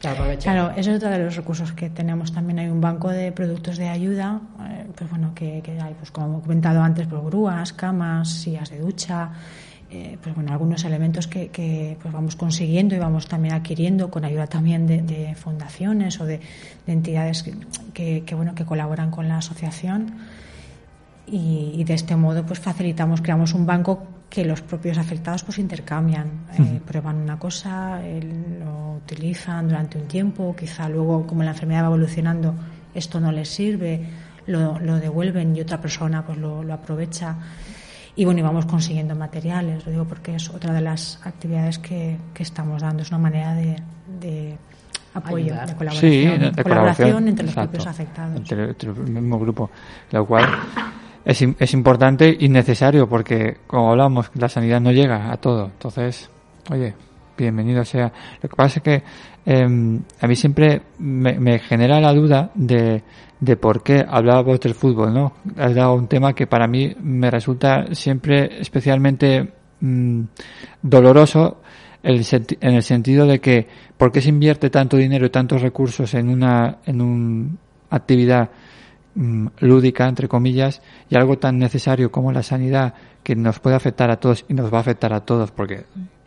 [0.00, 2.32] Claro, eso es otro de los recursos que tenemos.
[2.32, 4.40] También hay un banco de productos de ayuda,
[4.96, 9.30] pues bueno, que, hay, pues como he comentado antes, pues grúas, camas, sillas de ducha,
[9.90, 14.46] eh, pues bueno, algunos elementos que, pues vamos consiguiendo y vamos también adquiriendo con ayuda
[14.46, 16.40] también de, fundaciones o de,
[16.86, 17.50] de entidades
[17.92, 20.14] que, bueno que colaboran con la asociación
[21.26, 25.58] y, y de este modo pues facilitamos creamos un banco que los propios afectados pues
[25.58, 26.26] intercambian
[26.58, 28.20] eh, prueban una cosa eh,
[28.60, 32.54] lo utilizan durante un tiempo quizá luego como la enfermedad va evolucionando
[32.94, 34.04] esto no les sirve
[34.46, 37.36] lo, lo devuelven y otra persona pues lo, lo aprovecha
[38.16, 42.18] y bueno y vamos consiguiendo materiales lo digo porque es otra de las actividades que,
[42.34, 43.76] que estamos dando es una manera de,
[44.20, 44.58] de
[45.14, 45.68] apoyo Ayudar.
[45.68, 49.70] de colaboración, Sí, de, colaboración, entre los exacto, propios afectados Entre, entre el mismo grupo.
[50.12, 50.46] Lo cual
[51.28, 55.66] es, es importante y necesario porque, como hablamos, la sanidad no llega a todo.
[55.66, 56.30] Entonces,
[56.70, 56.94] oye,
[57.36, 58.10] bienvenido sea.
[58.42, 59.02] Lo que pasa es que
[59.44, 63.02] eh, a mí siempre me, genera la duda de,
[63.40, 65.34] de por qué hablábamos del fútbol, ¿no?
[65.58, 70.22] Has dado un tema que para mí me resulta siempre especialmente mm,
[70.80, 71.60] doloroso
[72.02, 72.24] el
[72.60, 73.66] en el sentido de que
[73.98, 77.50] por qué se invierte tanto dinero y tantos recursos en una en una
[77.90, 78.48] actividad
[79.18, 84.10] mm, lúdica entre comillas y algo tan necesario como la sanidad que nos puede afectar
[84.10, 85.84] a todos y nos va a afectar a todos porque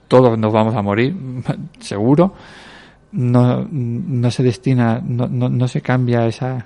[0.08, 1.16] todos nos vamos a morir
[1.80, 2.34] seguro
[3.14, 6.66] no no se destina no no, no se cambia esa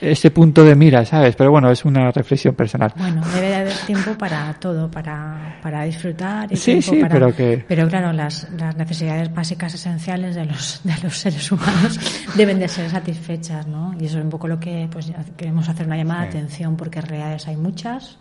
[0.00, 1.36] ese punto de mira, ¿sabes?
[1.36, 2.92] Pero bueno, es una reflexión personal.
[2.96, 6.50] Bueno, debe de haber tiempo para todo, para, para disfrutar.
[6.52, 10.46] Y Sí, tiempo sí, para- pero que- Pero claro, las, las necesidades básicas esenciales de
[10.46, 11.98] los, de los seres humanos
[12.36, 13.94] deben de ser satisfechas, ¿no?
[14.00, 16.38] Y eso es un poco lo que pues queremos hacer una llamada de Sí.
[16.38, 18.18] atención, porque realidades hay muchas,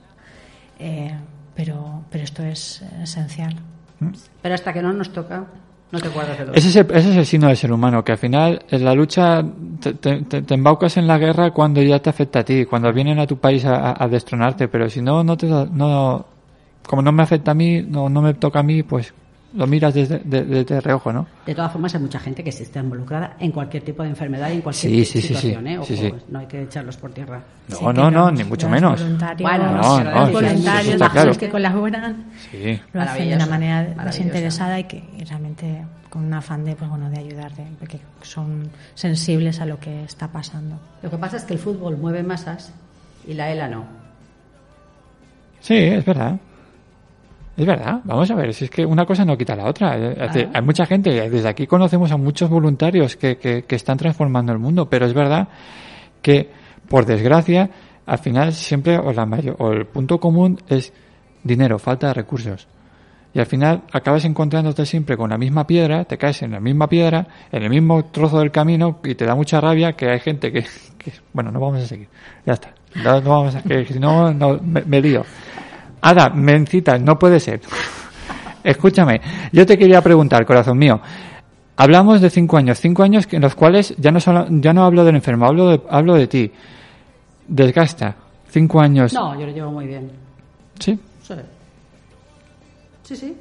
[0.79, 1.13] eh,
[1.55, 3.55] pero, pero esto es esencial.
[4.43, 5.45] Pero hasta que no nos toca,
[5.91, 8.03] no te acuerdas de lo Ese es, el, ese es el signo del ser humano,
[8.03, 9.43] que al final en la lucha
[9.79, 13.19] te, te- te- embaucas en la guerra cuando ya te afecta a ti, cuando vienen
[13.19, 16.25] a tu país a, a- destronarte, pero si no, no te no,
[16.87, 19.13] como no me afecta a mí, no, no me toca a mí, pues
[19.57, 21.25] lo miras desde, de, desde reojo, ¿no?
[21.45, 24.49] De todas formas, hay mucha gente que se está involucrada en cualquier tipo de enfermedad
[24.51, 25.69] y en cualquier Sí, sí, situación, sí.
[25.73, 25.77] ¿eh?
[25.79, 26.13] Ojo, Sí, sí.
[26.29, 27.41] no hay que echarlos por tierra.
[27.67, 29.01] No, Sí, no, no, los- ni mucho los menos.
[29.01, 31.13] Voluntarios, Bueno, No, no, los sí, voluntarios, las claro.
[31.13, 32.79] personas que colaboran, Sí.
[32.93, 34.05] lo hacen de una manera maravilloso.
[34.05, 37.99] desinteresada y que y realmente con un afán de, pues bueno, de ayudar, de- porque
[38.21, 40.79] son sensibles a lo que está pasando.
[41.01, 42.71] Lo que pasa es que el fútbol mueve masas
[43.27, 43.85] y la ELA no.
[45.59, 46.37] Sí, es verdad.
[47.57, 49.97] Es verdad, vamos a ver, si es que una cosa no quita la otra.
[49.97, 54.51] Decir, Hay mucha gente, desde aquí conocemos a muchos voluntarios que, que, que están transformando
[54.53, 55.47] el mundo, pero es verdad
[56.21, 56.51] que,
[56.87, 57.69] por desgracia,
[58.05, 60.93] al final siempre, o, la mayor, o el punto común es
[61.43, 62.67] dinero, falta de recursos.
[63.33, 66.87] y al final acabas encontrándote siempre con la misma piedra, te caes en la misma
[66.87, 70.51] piedra, en el mismo trozo del camino y te da mucha rabia que hay gente
[70.51, 70.61] que,
[70.97, 72.07] que- bueno, no vamos a seguir,
[72.45, 72.69] ya está,
[73.03, 75.23] no, no vamos a que si no, no me, me lío.
[76.01, 77.61] Ada, mencitas, no puede ser.
[78.63, 79.21] Escúchame,
[79.51, 80.99] yo te quería preguntar, corazón mío,
[81.77, 85.03] hablamos de cinco años, cinco años en los cuales ya no solo, ya no hablo
[85.05, 86.51] del enfermo, hablo de, hablo de ti.
[87.47, 88.15] Desgasta,
[88.49, 89.13] cinco años.
[89.13, 90.11] No, yo lo llevo muy bien.
[90.79, 90.99] Sí.
[91.23, 91.33] Sí.
[93.03, 93.37] Sí, sí.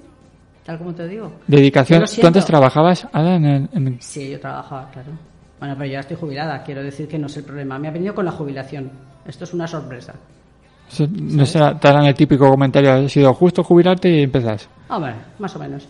[0.64, 1.32] Tal como te digo.
[1.46, 2.04] Dedicación.
[2.20, 5.08] ¿Tú antes trabajabas, Ada, en, el- en- Sí, yo trabajaba, claro.
[5.58, 7.78] Bueno, pero yo ya estoy jubilada, quiero decir que no es el problema.
[7.78, 8.90] Me ha venido con la jubilación.
[9.26, 10.14] Esto es una sorpresa.
[11.10, 14.68] No será te harán el típico comentario, ha sido justo jubilarte y empezás?
[14.88, 15.88] Hombre, más o menos.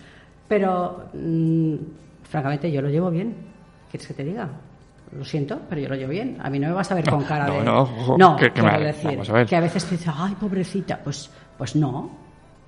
[0.49, 1.75] Pero, mm,
[2.23, 3.35] francamente, yo lo llevo bien.
[3.91, 4.49] ¿Quieres que te diga?
[5.17, 6.39] Lo siento, pero yo lo llevo bien.
[6.43, 7.65] A mí no me vas a ver con cara no, de...
[7.65, 9.47] no, ojo, no que- que quiero me- decir, vamos a ver.
[9.47, 10.99] que a veces te dices, ay, pobrecita.
[11.03, 12.11] Pues, pues no,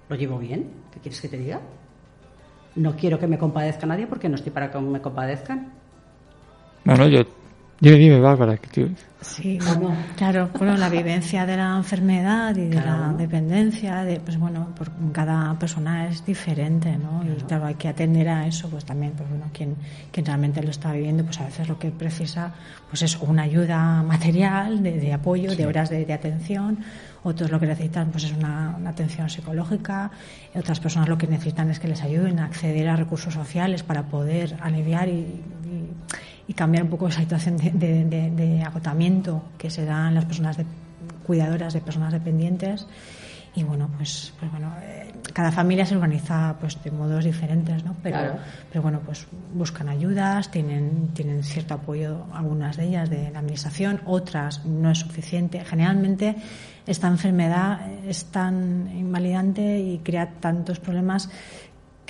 [0.08, 0.70] lo llevo bien.
[0.92, 1.60] ¿Qué quieres que te diga?
[2.76, 5.72] No quiero que me compadezca nadie porque no estoy para que me compadezcan.
[6.84, 7.22] No, no, yo.
[7.80, 8.56] Dime, dime, Bárbara.
[8.56, 8.88] que
[9.20, 14.38] Sí, bueno, claro, bueno, la vivencia de la enfermedad y de la dependencia, de, pues
[14.38, 17.24] bueno, por cada persona es diferente, ¿no?
[17.24, 19.74] Y claro, hay que atender a eso, pues también, pues bueno, quien,
[20.12, 22.52] quien realmente lo está viviendo, pues a veces lo que precisa,
[22.90, 26.78] pues es una ayuda material, de, de apoyo, de horas de, de atención,
[27.24, 30.12] otros lo que necesitan, pues es una, una atención psicológica,
[30.54, 34.04] otras personas lo que necesitan es que les ayuden a acceder a recursos sociales para
[34.04, 35.88] poder aliviar y- y
[36.48, 40.14] y cambiar un poco esa situación de, de- de- de agotamiento que se da en
[40.14, 40.66] las personas de-
[41.26, 42.86] cuidadoras de personas dependientes.
[43.54, 47.96] Y bueno pues pues bueno eh, cada familia se organiza pues de modos diferentes no
[48.02, 48.34] pero Claro.
[48.70, 54.00] pero bueno pues buscan ayudas tienen tienen cierto apoyo algunas de ellas de la administración
[54.06, 55.64] otras no es suficiente.
[55.64, 56.36] Generalmente
[56.86, 61.28] esta enfermedad es tan invalidante y crea tantos problemas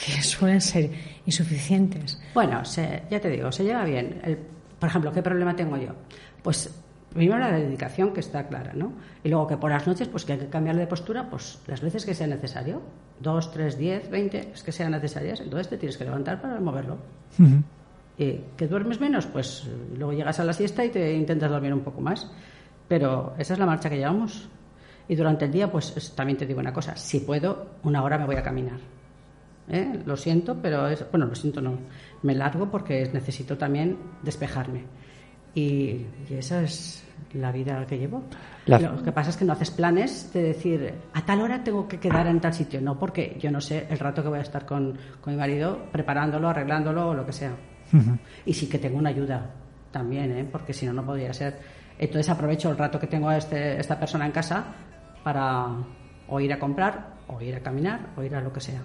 [0.04, 0.90] que suelen ser
[1.26, 4.20] insuficientes Bueno, se- ya te digo, se lleva bien.
[4.22, 4.38] El-
[4.78, 5.90] por ejemplo, ¿qué problema tengo yo?
[6.42, 6.72] Pues
[7.12, 8.92] primero la dedicación, que está clara, ¿no?
[9.24, 11.80] Y luego que por las noches, pues que hay que cambiarle de postura, pues las
[11.80, 12.80] veces que sea necesario.
[13.18, 15.40] Dos, tres, diez, veinte, es que sean necesarias.
[15.40, 16.98] Entonces te tienes que levantar para moverlo.
[18.18, 19.26] ¿Y que duermes menos?
[19.26, 22.30] Pues luego llegas a la siesta y te intentas dormir un poco más.
[22.86, 24.48] Pero esa es la marcha que llevamos.
[25.08, 28.18] Y durante el día, pues es- también te digo una cosa, si puedo, una hora
[28.18, 28.78] me voy a caminar.
[29.70, 30.00] ¿Eh?
[30.06, 31.78] Lo siento, pero es, bueno, lo siento, no.
[32.22, 34.84] Me largo porque necesito también despejarme.
[35.54, 37.04] Y, y esa es
[37.34, 38.22] la vida que llevo.
[38.66, 41.86] La- Lo que pasa es que no haces planes de decir, a tal hora tengo
[41.88, 42.80] que quedar en tal sitio.
[42.80, 45.86] No, porque yo no sé el rato que voy a estar con, con mi marido
[45.92, 47.52] preparándolo, arreglándolo o lo que sea.
[48.46, 49.50] Y sí que tengo una ayuda
[49.90, 50.46] también, ¿eh?
[50.50, 51.58] porque si no, no podría ser.
[51.98, 54.64] Entonces aprovecho el rato que tengo a este, esta persona en casa
[55.24, 55.66] para
[56.28, 58.82] o ir a comprar, o ir a caminar, o ir a lo que sea.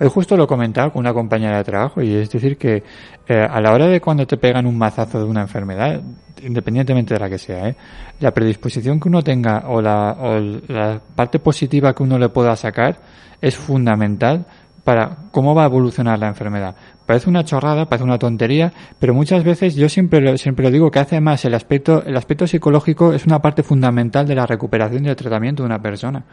[0.00, 2.82] Hoy justo lo he comentado con una compañera de trabajo y es decir que
[3.26, 6.00] eh, a la hora de cuando te pegan un mazazo de una enfermedad,
[6.42, 7.76] independientemente de la que sea, ¿eh?
[8.20, 12.96] la predisposición que uno tenga o la, parte positiva que uno le pueda sacar
[13.40, 14.46] es fundamental
[14.82, 16.74] para cómo va a evolucionar la enfermedad.
[17.04, 20.90] Parece una chorrada, parece una tontería, pero muchas veces yo siempre lo, siempre lo digo
[20.90, 25.04] que hace más el aspecto el aspecto psicológico es una parte fundamental de la recuperación
[25.04, 26.24] y el tratamiento de una persona.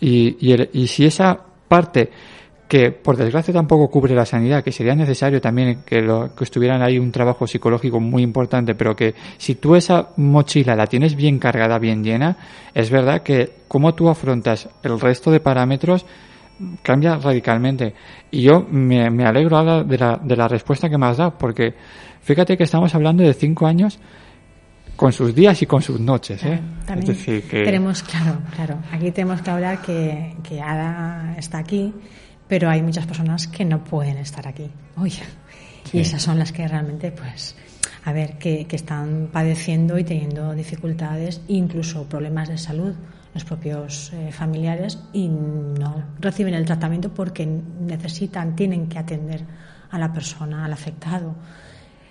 [0.00, 0.36] Y,
[0.72, 1.38] y si esa
[1.68, 2.10] parte
[2.72, 6.80] que por desgracia tampoco cubre la sanidad, que sería necesario también que, lo, que estuvieran
[6.80, 11.38] ahí un trabajo psicológico muy importante, pero que si tú esa mochila la tienes bien
[11.38, 12.34] cargada, bien llena,
[12.72, 16.06] es verdad que cómo tú afrontas el resto de parámetros
[16.80, 17.92] cambia radicalmente.
[18.30, 21.36] Y yo me, me alegro ahora de la, de la respuesta que me has dado,
[21.36, 21.74] porque
[22.22, 23.98] fíjate que estamos hablando de cinco años
[24.96, 26.42] con sus días y con sus noches.
[26.42, 26.58] ¿eh?
[26.86, 27.64] También es decir, que...
[27.64, 31.92] tenemos, claro, claro, aquí tenemos que hablar que, que Ada está aquí,
[32.52, 35.08] pero hay muchas personas que no pueden estar aquí hoy.
[35.10, 35.22] Sí.
[35.94, 37.56] Y esas son las que realmente, pues,
[38.04, 42.92] a ver, que, que están padeciendo y teniendo dificultades, incluso problemas de salud,
[43.32, 49.40] los propios eh, familiares, y no reciben el tratamiento porque necesitan, tienen que atender
[49.90, 51.34] a la persona, al afectado.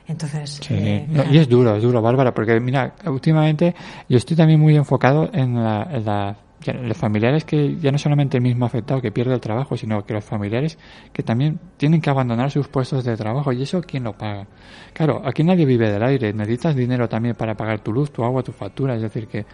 [0.08, 3.76] Entonces, Sí, eh, no, y es duro, es duro, Bárbara, porque mira, últimamente
[4.10, 7.98] yo estoy también muy enfocado en, la, en, la- ya los familiares que ya no
[7.98, 10.78] solamente el mismo afectado que pierde el trabajo, sino que los familiares
[11.12, 14.48] que también tienen que abandonar sus puestos de trabajo y eso quién lo paga.
[14.94, 18.44] Claro, aquí nadie vive del aire, necesitas dinero también para pagar tu luz, tu agua,
[18.44, 19.46] tu factura, es decir que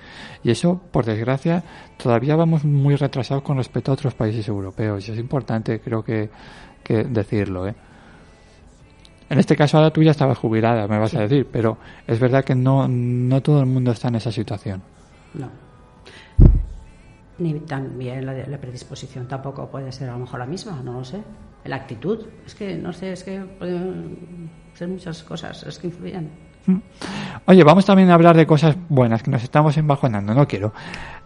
[0.44, 1.64] y eso por desgracia
[1.98, 6.30] todavía vamos muy retrasados con respecto a otros países europeos y es importante creo que,
[6.84, 7.76] que decirlo, ¿eh?
[9.30, 12.46] En este caso ahora tú ya estabas jubilada, me vas a decir, pero es verdad
[12.46, 14.82] que no, no todo el mundo está en esa situación.
[15.34, 15.67] No.
[17.40, 21.04] Ni también la, la predisposición tampoco puede ser a lo mejor la misma, no lo
[21.04, 21.22] sé.
[21.66, 26.32] La actitud, es que no sé, es que pueden ser muchas cosas, es que influyen.
[27.46, 30.74] Oye, vamos también a hablar de cosas buenas, que nos estamos embajonando, no quiero.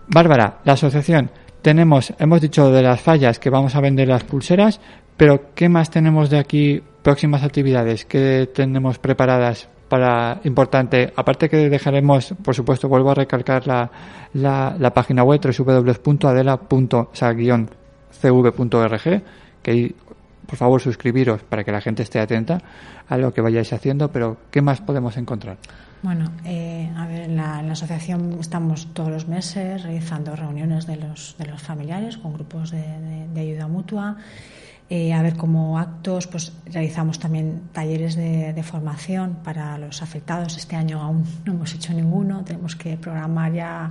[0.08, 1.32] Bárbara, la asociación,
[1.62, 4.80] tenemos, hemos dicho de las fallas que vamos a vender las pulseras,
[5.18, 6.82] pero ¿qué más tenemos de aquí?
[7.02, 11.12] Próximas actividades que tenemos preparadas para importante.
[11.18, 13.92] Aparte que dejaremos, por supuesto, vuelvo a recalcar la,
[14.34, 15.42] la, la página web
[18.22, 19.22] www.adela.cv.org,
[19.62, 19.96] que
[20.48, 22.62] por favor, suscribiros para que la gente esté atenta
[23.08, 25.58] a lo que vayáis haciendo, pero ¿qué más podemos encontrar?
[26.04, 31.36] Bueno, eh, a ver, la, la asociación estamos todos los meses realizando reuniones de los,
[31.38, 34.16] de los familiares con grupos de- de ayuda mutua.
[34.94, 40.58] Eh, a ver, como actos, pues realizamos también talleres de, de formación para los afectados.
[40.58, 43.90] Este año aún no hemos hecho ninguno, tenemos que programar ya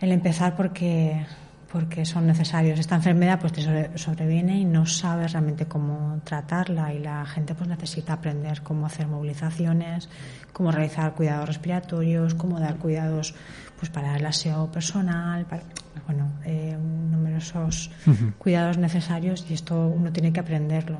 [0.00, 1.24] el empezar porque
[1.70, 2.80] porque son necesarios.
[2.80, 7.54] Esta enfermedad pues te sobre- sobreviene y no sabes realmente cómo tratarla y la gente
[7.54, 10.08] pues necesita aprender cómo hacer movilizaciones,
[10.54, 13.34] cómo realizar cuidados respiratorios, cómo dar cuidados
[13.78, 15.62] pues para el aseo personal, para,
[16.06, 16.76] bueno, eh,
[17.10, 17.90] numerosos
[18.38, 20.98] cuidados necesarios y esto uno tiene que aprenderlo.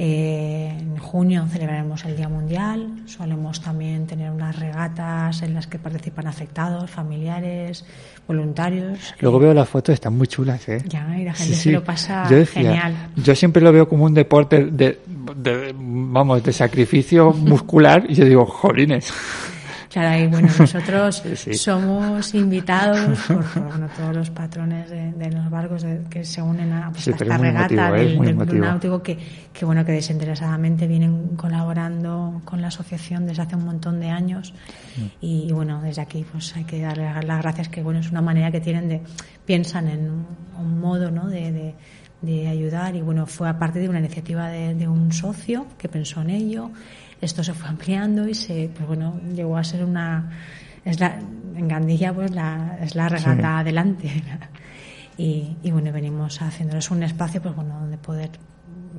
[0.00, 3.02] Eh, en junio celebraremos el Día Mundial.
[3.06, 7.84] Solemos también tener unas regatas en las que participan afectados, familiares,
[8.28, 9.12] voluntarios.
[9.18, 10.84] Luego veo las fotos, están muy chulas, ¿eh?
[10.86, 11.70] Ya, y la Sí, gente se sí.
[11.72, 12.94] lo pasa Yo decía, genial.
[13.16, 15.00] Yo siempre lo veo como un deporte de,
[15.34, 19.12] de- vamos, de sacrificio muscular y yo digo, jolines.
[19.90, 25.30] Claro, y bueno, nosotros Sí, somos invitados por, por, bueno, todos los patrones de, de
[25.32, 28.54] los barcos de- que se unen a, pues, Sí, a esta regata del, del Club
[28.60, 29.18] náutico que,
[29.52, 34.52] que bueno que desinteresadamente vienen colaborando con la asociación desde hace un montón de años.
[34.96, 35.02] Mm.
[35.20, 38.20] y, y, bueno desde aquí pues hay que darles las gracias que bueno es una
[38.20, 39.02] manera que tienen de
[39.46, 40.26] piensan en un,
[40.60, 41.28] un modo ¿no?
[41.28, 41.74] de, de,
[42.20, 42.94] de ayudar.
[42.94, 46.30] Y bueno fue a partir de una iniciativa de, de un socio que pensó en
[46.30, 46.70] ello
[47.20, 50.30] esto se fue ampliando y se pues bueno llegó a ser una
[50.84, 51.18] es la
[51.56, 53.60] en Gandilla pues la es la regata Sí.
[53.60, 54.22] adelante
[55.18, 58.30] y, y bueno venimos haciéndoles un espacio pues bueno donde poder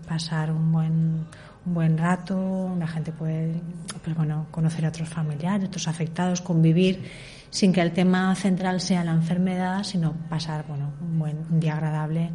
[0.08, 1.26] pasar un buen
[1.66, 3.62] un buen rato la gente puede
[4.04, 7.04] pues bueno conocer a otros familiares otros afectados convivir
[7.50, 11.74] sin que el tema central sea la enfermedad sino pasar bueno un buen un día
[11.74, 12.32] agradable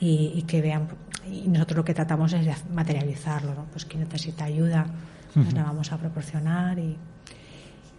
[0.00, 0.88] y, y que vean
[1.30, 3.64] y nosotros lo que tratamos es de materializarlo ¿no?
[3.72, 4.86] pues quien necesita ayuda
[5.34, 6.96] pues la vamos a proporcionar y,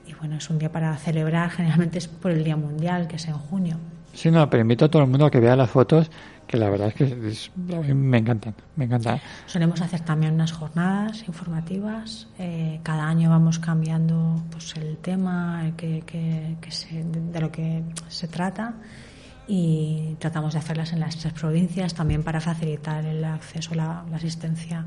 [0.08, 3.28] y bueno es un día para celebrar generalmente es por el día mundial que es
[3.28, 3.78] en junio
[4.16, 6.12] Sí, no, pero invito a todo el mundo a que vea las fotos,
[6.46, 7.52] que la verdad es que es-
[7.96, 9.20] me encantan, me encantan.
[9.48, 12.28] Solemos hacer también unas jornadas informativas.
[12.38, 17.52] eh, cada año vamos cambiando pues, el tema el que, que- que se- de lo
[17.52, 18.76] que se trata
[19.48, 24.04] y tratamos de hacerlas en las tres provincias también para facilitar el acceso a la,
[24.10, 24.86] la asistencia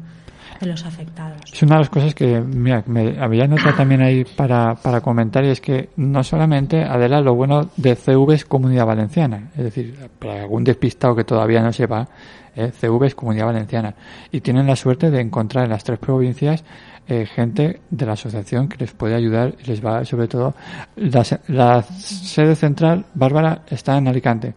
[0.60, 1.40] de los afectados.
[1.52, 2.84] Es una de las cosas que, mira,
[3.20, 7.70] había notado también ahí para, para comentar y es que no solamente, Adela, lo bueno
[7.76, 12.08] de CV es Comunidad Valenciana, es decir, para algún despistado que todavía no sepa,
[12.54, 13.94] eh, CV es Comunidad Valenciana
[14.32, 16.64] y tienen la suerte de encontrar en las tres provincias
[17.08, 20.54] eh, gente de la asociación que les puede ayudar y les va, sobre todo,
[20.96, 24.54] la, se- la sede central, Bárbara, está en Alicante.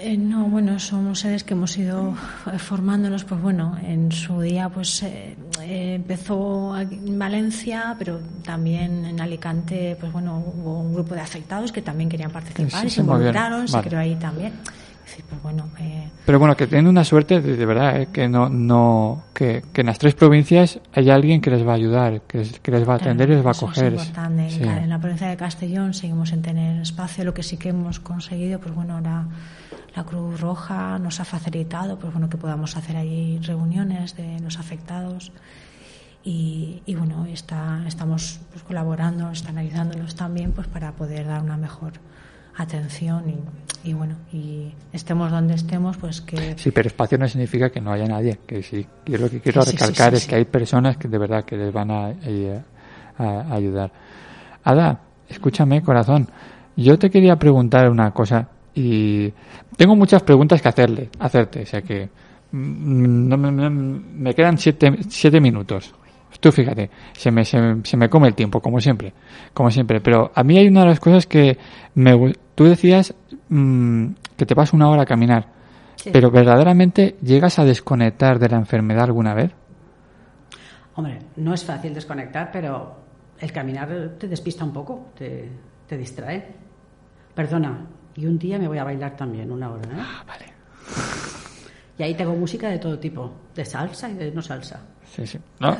[0.00, 2.14] Eh, no, bueno, somos sedes que hemos ido
[2.58, 9.20] formándonos, pues bueno, en su día pues eh, eh, empezó en Valencia, pero también en
[9.20, 13.02] Alicante, pues bueno, hubo un grupo de afectados que también querían participar Sí, y se
[13.02, 13.10] bien.
[13.12, 13.88] involucraron, se Vale.
[13.88, 14.52] creó ahí también.
[15.08, 18.28] Decir, pues bueno, eh, Pero bueno, que tienen una suerte de, de verdad, eh, que
[18.28, 22.20] no, no, que, que en las tres provincias hay alguien que les va a ayudar,
[22.22, 23.94] que, les- que les va a atender y les va a coger.
[23.94, 24.50] Es importante.
[24.50, 24.62] Sí.
[24.62, 27.24] En la provincia de Castellón seguimos en tener espacio.
[27.24, 29.26] Lo que sí que hemos conseguido, pues bueno, la,
[29.96, 34.58] la Cruz Roja nos ha facilitado, pues bueno, que podamos hacer allí reuniones de los
[34.58, 35.32] afectados.
[36.24, 41.56] Y, y bueno, está, estamos pues, colaborando, están ayudándonos también, pues para poder dar una
[41.56, 41.92] mejor
[42.58, 43.24] atención
[43.84, 47.80] y, y bueno, y estemos donde estemos, pues que Sí, pero espacio no significa que
[47.80, 48.38] no haya nadie.
[48.46, 51.18] Que sí, yo lo que quiero Sí, recalcar sí, es que hay personas que de
[51.18, 52.60] verdad que les van a, eh,
[53.18, 53.90] a- a ayudar.
[54.64, 56.28] Ada, escúchame, corazón.
[56.76, 59.32] Yo te quería preguntar una cosa y
[59.76, 62.08] tengo muchas preguntas que hacerle, hacerte, o sea que
[62.52, 65.94] mm, no me, me- me quedan siete, siete minutos.
[66.40, 69.12] Tú fíjate, se me, se, me- se me come el tiempo, como siempre,
[69.54, 70.00] como siempre.
[70.00, 71.58] Pero a mí hay una de las cosas que
[71.94, 73.14] me, tú decías
[73.48, 74.06] mm,
[74.36, 75.46] que te vas una hora a caminar.
[75.96, 76.10] Sí.
[76.12, 79.50] Pero verdaderamente llegas a desconectar de la enfermedad alguna vez.
[80.94, 82.96] Hombre, no es fácil desconectar, pero
[83.40, 85.48] el caminar te despista un poco, te,
[85.86, 86.54] te distrae.
[87.34, 89.82] Perdona, Y un día me voy a bailar también, una hora.
[89.88, 89.96] ¿eh?
[90.00, 90.46] Ah, vale.
[91.98, 94.80] Y ahí tengo música de todo tipo, de salsa y de no salsa.
[95.14, 95.38] Sí, sí.
[95.60, 95.76] No.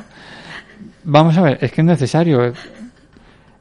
[1.03, 2.53] Vamos a ver, es que es necesario.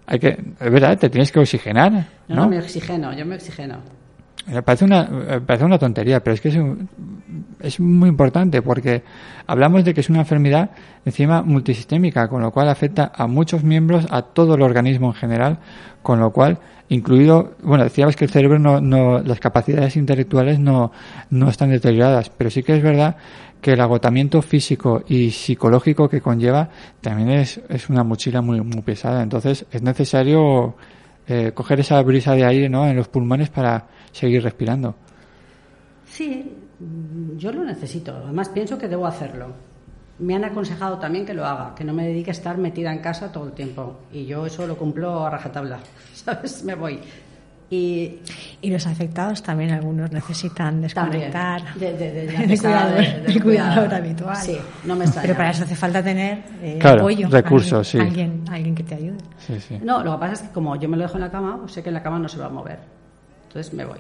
[0.06, 2.34] Hay que, es verdad, te tienes que oxigenar, No, ¿no?
[2.42, 3.78] no, me oxigeno, yo me oxigeno.
[4.50, 6.88] Me parece una, me parece una tontería, pero es que es, un-
[7.60, 9.02] es muy importante porque
[9.46, 10.70] hablamos de que es una enfermedad
[11.04, 15.58] encima multisistémica, con lo cual afecta a muchos miembros, a todo el organismo en general,
[16.02, 20.92] con lo cual, incluido, bueno, decíamos que el cerebro no, no, las capacidades intelectuales no,
[21.30, 23.16] no están deterioradas, pero sí que es verdad
[23.60, 26.70] que el agotamiento físico y psicológico que conlleva
[27.00, 29.22] también es, es una mochila muy, muy pesada.
[29.22, 30.76] Entonces es necesario
[31.26, 32.86] eh, coger esa brisa de aire ¿no?
[32.86, 33.84] en los pulmones para
[34.18, 34.94] seguir respirando.
[36.06, 36.52] Sí,
[37.36, 38.16] yo lo necesito.
[38.16, 39.52] Además, pienso que debo hacerlo.
[40.18, 42.98] Me han aconsejado también que lo haga, que no me dedique a estar metida en
[42.98, 44.00] casa todo el tiempo.
[44.12, 45.78] Y yo eso lo cumplo a rajatabla,
[46.14, 46.64] ¿sabes?
[46.64, 46.98] Me voy.
[47.70, 48.20] Y
[48.62, 52.58] Y los afectados también, algunos necesitan desconectar de,
[53.42, 54.36] cuidador, habitual.
[54.36, 55.26] Sí, no me extraña.
[55.26, 58.20] Pero para eso hace falta tener eh, Claro, apoyo, recursos, alguien, sí.
[58.20, 59.18] alguien, alguien que te ayude.
[59.36, 59.78] Sí, sí.
[59.82, 61.72] No, lo que pasa es que como yo me lo dejo en la cama, pues
[61.72, 62.97] sé que en la cama no se va a mover.
[63.48, 63.98] Entonces me voy.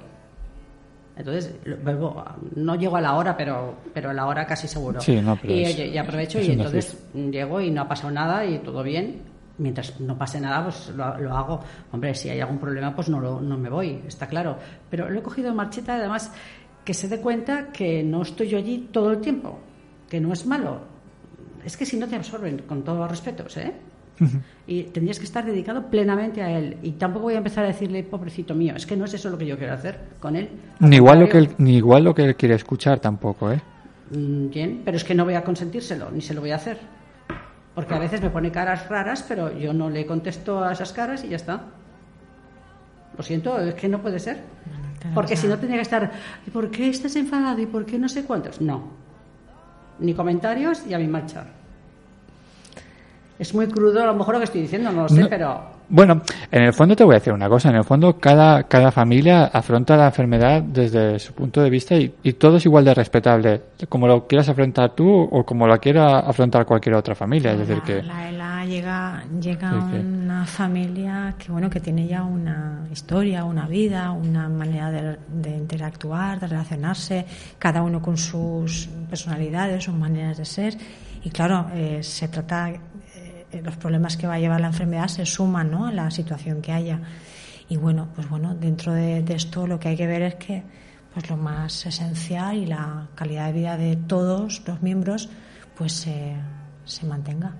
[1.16, 2.24] Entonces, vuelvo
[2.54, 5.00] no llego a la hora, pero, pero a la hora casi seguro.
[5.00, 6.96] Sí, no, pero y, es- y aprovecho y entonces
[7.32, 9.22] llego y no ha pasado nada y todo bien.
[9.58, 11.60] Mientras no pase nada, pues lo, lo hago.
[11.90, 14.56] Hombre, si hay algún problema, pues no, lo- no me voy, está claro.
[14.88, 16.30] Pero lo he cogido en marchita, además,
[16.84, 19.58] que se dé cuenta que no estoy yo allí todo el tiempo,
[20.08, 20.82] que no es malo.
[21.64, 23.72] Es que si no te absorben, con todos los respetos, ¿eh?
[24.66, 26.76] Y tendrías que estar dedicado plenamente a él.
[26.82, 29.38] Y tampoco voy a empezar a decirle, pobrecito mío, es que no es eso lo
[29.38, 30.48] que yo quiero hacer con él.
[30.80, 33.60] Ni igual, lo que él, ni igual lo que él quiere escuchar tampoco, ¿eh?
[34.10, 36.78] mm, Bien, pero es que no voy a consentírselo, ni se lo voy a hacer.
[37.74, 41.24] Porque a veces me pone caras raras, pero yo no le contesto a esas caras
[41.24, 41.62] y ya está.
[43.16, 44.42] Lo siento, es que no puede ser.
[45.14, 46.10] Porque si no tendría que estar,
[46.46, 47.60] ¿y por qué estás enfadado?
[47.60, 48.60] ¿Y por qué no sé cuántos?
[48.60, 48.88] No.
[50.00, 51.46] Ni comentarios y a mi marcha.
[53.38, 55.28] Es muy crudo a lo mejor lo que estoy diciendo, no lo sé, No.
[55.28, 55.60] pero
[55.90, 56.20] Bueno,
[56.50, 57.70] en el fondo te voy a decir una cosa.
[57.70, 62.12] En el fondo, cada, cada familia afronta la enfermedad desde su punto de vista y,
[62.24, 66.18] y todo es igual de respetable, como lo quieras afrontar tú o como lo quiera
[66.18, 67.52] afrontar cualquier otra familia.
[67.52, 71.80] Es decir, la, que la ELA llega, llega Sí, que- una familia que bueno que
[71.80, 77.24] tiene ya una historia, una vida, una manera de, de interactuar, de relacionarse,
[77.58, 80.74] cada uno con sus personalidades, sus maneras de ser.
[81.24, 82.70] Y claro, eh, se trata,
[83.52, 85.86] los problemas que va a llevar la enfermedad se suman ¿no?
[85.86, 87.00] a la situación que haya.
[87.68, 90.62] Y bueno, pues bueno, dentro de, de esto lo que hay que ver es que
[91.12, 95.28] pues lo más esencial y la calidad de vida de todos los miembros
[95.76, 96.36] pues se
[96.88, 97.52] se mantenga.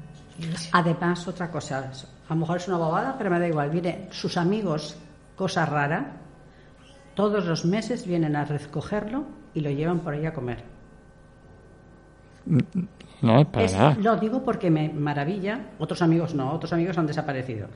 [0.72, 1.91] Además, otra cosa,
[2.28, 3.70] a lo mejor es una bobada, pero me da igual.
[3.70, 4.97] Viene sus amigos,
[5.36, 6.16] cosa rara,
[7.14, 10.64] todos los meses vienen a recogerlo y lo llevan por ahí a comer.
[13.22, 13.96] No, para Es- nada.
[14.00, 15.60] lo digo porque me maravilla.
[15.78, 17.68] Otros amigos no, otros amigos han desaparecido.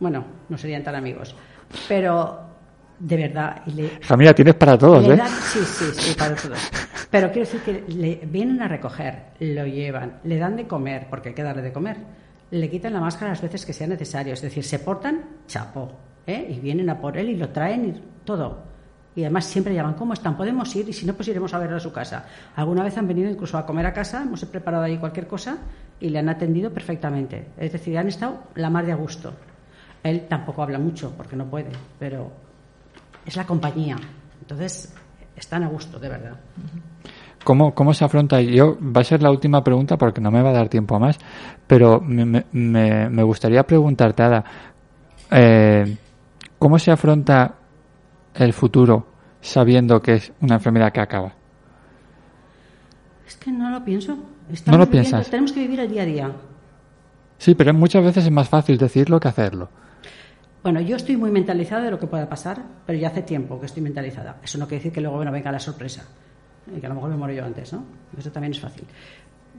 [0.00, 1.34] Bueno, no serían tan amigos.
[1.88, 2.40] Pero,
[2.98, 5.16] de verdad, le, Familia, tienes para todos, ¿eh?
[5.16, 6.58] dan- sí, sí, sí, para todos.
[7.10, 11.30] Pero quiero decir que le vienen a recoger, lo llevan, le dan de comer, porque
[11.30, 11.96] hay que darle de comer.
[12.50, 14.32] Le quitan la máscara las veces que sea necesario.
[14.32, 15.90] Es decir, se portan chapo,
[16.26, 16.46] ¿eh?
[16.50, 18.62] Y vienen a por él y lo traen y todo.
[19.16, 20.36] Y además siempre llaman, ¿cómo están?
[20.36, 20.86] ¿Podemos ir?
[20.90, 22.26] Y si no, pues iremos a verlo a su casa.
[22.54, 25.56] Alguna vez han venido incluso a comer a casa, hemos preparado ahí cualquier cosa
[25.98, 27.46] y le han atendido perfectamente.
[27.56, 29.32] Es decir, han estado la mar de a gusto.
[30.02, 32.30] Él tampoco habla mucho porque no puede, pero
[33.24, 33.96] es la compañía.
[34.42, 34.94] Entonces,
[35.34, 36.36] están a gusto, de verdad.
[37.42, 38.40] ¿Cómo, ¿Cómo se afronta?
[38.42, 40.98] Yo, va a ser la última pregunta porque no me va a dar tiempo a
[40.98, 41.18] más,
[41.66, 44.44] pero me, me- gustaría preguntarte, Ada,
[45.30, 45.96] eh,
[46.58, 47.54] ¿cómo se afronta
[48.38, 49.06] el futuro
[49.40, 51.32] sabiendo que es una enfermedad que acaba?
[53.26, 54.12] Es que no lo pienso.
[54.14, 55.30] No lo viviendo- piensas.
[55.30, 56.30] Tenemos que vivir el día a día.
[57.38, 59.68] Sí, pero muchas veces es más fácil decirlo que hacerlo.
[60.62, 63.66] Bueno, yo estoy muy mentalizada de lo que pueda pasar, pero ya hace tiempo que
[63.66, 64.36] estoy mentalizada.
[64.42, 66.04] Eso no quiere decir que luego no venga la sorpresa.
[66.74, 67.84] Y que a lo mejor me muero yo antes, ¿no?
[68.18, 68.84] Eso también es fácil.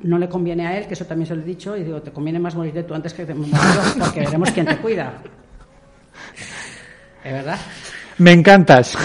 [0.03, 2.11] No le conviene a él, que eso también se lo he dicho, y digo, te
[2.11, 5.13] conviene más morirte tú antes que muera yo, porque veremos quién te cuida.
[7.23, 7.57] ¿Es verdad?
[8.20, 8.97] Me encantas.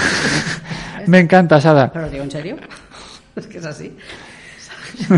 [1.07, 1.91] me encantas, Ada.
[1.93, 2.57] Pero digo en serio.
[3.35, 3.97] Es que es así.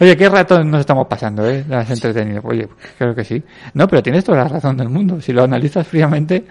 [0.00, 1.64] Oye, qué rato nos estamos pasando, ¿eh?
[1.68, 2.42] Las entretenido.
[2.44, 3.42] Oye, creo que sí.
[3.74, 5.20] No, pero tienes toda la razón del mundo.
[5.20, 6.44] Si lo analizas fríamente, es,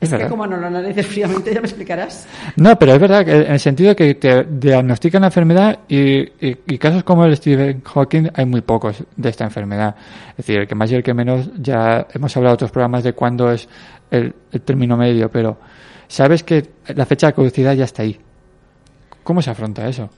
[0.00, 0.30] Es que verdad.
[0.30, 2.26] como no lo analices fríamente, ya me explicarás.
[2.56, 6.22] No, pero es verdad que en el sentido de que te diagnostican la enfermedad y,
[6.46, 9.94] y- y casos como el Stephen Hawking hay muy pocos de esta enfermedad.
[10.30, 13.04] Es decir, el que más y el que menos, ya hemos hablado en otros programas
[13.04, 13.68] de cuándo es
[14.12, 15.56] el, el término medio, pero
[16.06, 18.18] sabes que la fecha de caducidad ya está ahí.
[19.24, 20.10] ¿Cómo se afronta eso?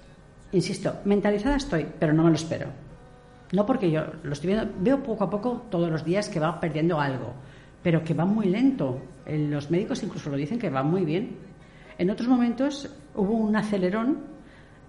[0.53, 2.66] Insisto, mentalizada estoy, pero no me lo espero.
[3.53, 6.59] No porque yo lo estoy viendo, veo poco a poco todos los días que va
[6.61, 7.32] perdiendo algo,
[7.82, 9.01] pero que va muy lento.
[9.26, 11.36] Eh, Los médicos incluso lo dicen que va muy bien.
[11.99, 14.18] En otros momentos hubo un acelerón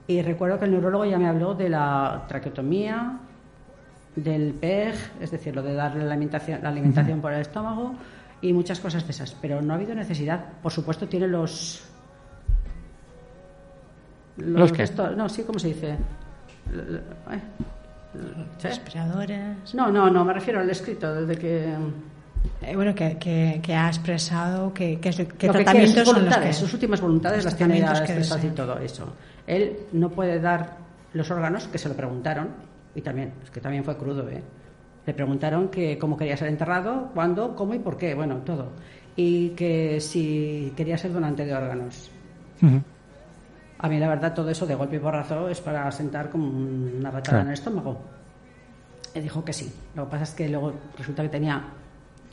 [0.08, 3.20] y recuerdo que el neurólogo ya me habló de la traqueotomía,
[4.16, 7.94] del PEG, es decir, lo de darle la alimentación, la alimentación por el estómago
[8.42, 9.36] y muchas cosas de esas.
[9.42, 10.44] Pero no ha habido necesidad.
[10.62, 11.84] Por supuesto, tiene los.
[14.38, 14.84] ¿Los qué?
[14.84, 15.96] esto- no, sí, ¿cómo se dice?
[16.72, 16.98] L-
[17.32, 17.40] eh.
[18.62, 19.74] Respiradores.
[19.74, 21.74] No, no, no, me refiero al escrito, desde que.
[22.62, 26.54] Eh, bueno, que, que, que ha expresado que, que, que tratamientos sus son los que...
[26.54, 29.14] sus últimas voluntades los las tiene expresadas y todo eso.
[29.48, 30.78] Él no puede dar
[31.14, 32.50] los órganos, que se lo preguntaron,
[32.94, 34.44] y también, es que también fue crudo, ¿eh?
[35.06, 38.72] Le preguntaron que cómo quería ser enterrado, cuándo, cómo y por qué, bueno, todo.
[39.16, 42.10] Y que si quería ser donante de órganos.
[43.78, 47.12] A mí, la verdad, todo eso de golpe y porrazo es para sentar como una
[47.12, 48.00] patada en el estómago.
[49.14, 49.72] Él dijo que sí.
[49.96, 51.64] Lo que pasa es que luego resulta que tenía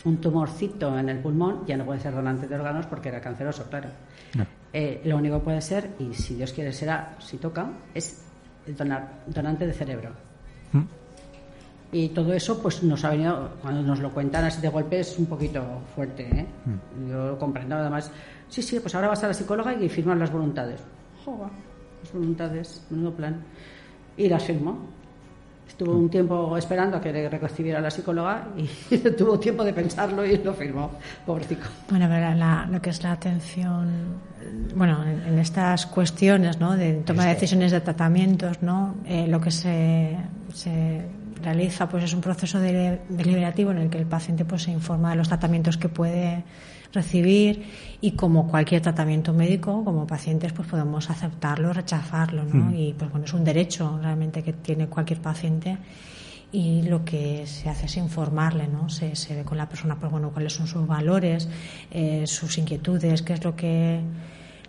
[0.04, 3.64] un tumorcito en el pulmón, ya no puede ser donante de órganos porque era canceroso,
[3.68, 3.88] claro.
[4.34, 4.46] No.
[4.72, 8.24] Eh, lo único que puede ser, y si Dios quiere será, si toca, es
[8.66, 10.10] donar, donante de cerebro.
[10.72, 10.82] Mm.
[11.94, 15.18] Y todo eso, pues nos ha venido, cuando nos lo cuentan así de golpe, es
[15.18, 15.62] un poquito
[15.94, 16.22] fuerte.
[16.22, 16.46] ¿eh?
[17.08, 18.10] Yo lo comprendo, además.
[18.48, 20.80] Sí, sí, pues ahora vas a la psicóloga y firman las voluntades.
[21.24, 21.48] Joder,
[22.02, 23.36] las voluntades, menudo plan.
[24.16, 24.78] Y las firmó.
[25.68, 30.24] Estuvo un tiempo esperando a que le recibiera la psicóloga y tuvo tiempo de pensarlo
[30.24, 30.90] y lo firmó.
[31.26, 31.66] Pobrecito.
[31.90, 33.88] Bueno, pero la- lo que es la atención,
[34.74, 36.76] bueno, en, en estas cuestiones, ¿no?
[36.76, 38.96] De toma de decisiones de tratamientos, ¿no?
[39.06, 40.16] Eh, lo que se,
[40.52, 41.02] se
[41.42, 45.10] realiza, pues es un proceso de- deliberativo en el que el paciente, pues, se informa
[45.10, 46.44] de los tratamientos que puede
[46.92, 47.64] recibir
[48.00, 52.70] y como cualquier tratamiento médico, como pacientes, pues podemos aceptarlo, rechazarlo, ¿no?
[52.76, 55.78] Y pues bueno, es un derecho realmente que tiene cualquier paciente
[56.52, 58.90] y lo que se hace es informarle, ¿no?
[58.90, 61.48] Se, se ve con la persona, pues bueno, cuáles son sus valores,
[61.90, 64.00] eh, sus inquietudes, qué es lo que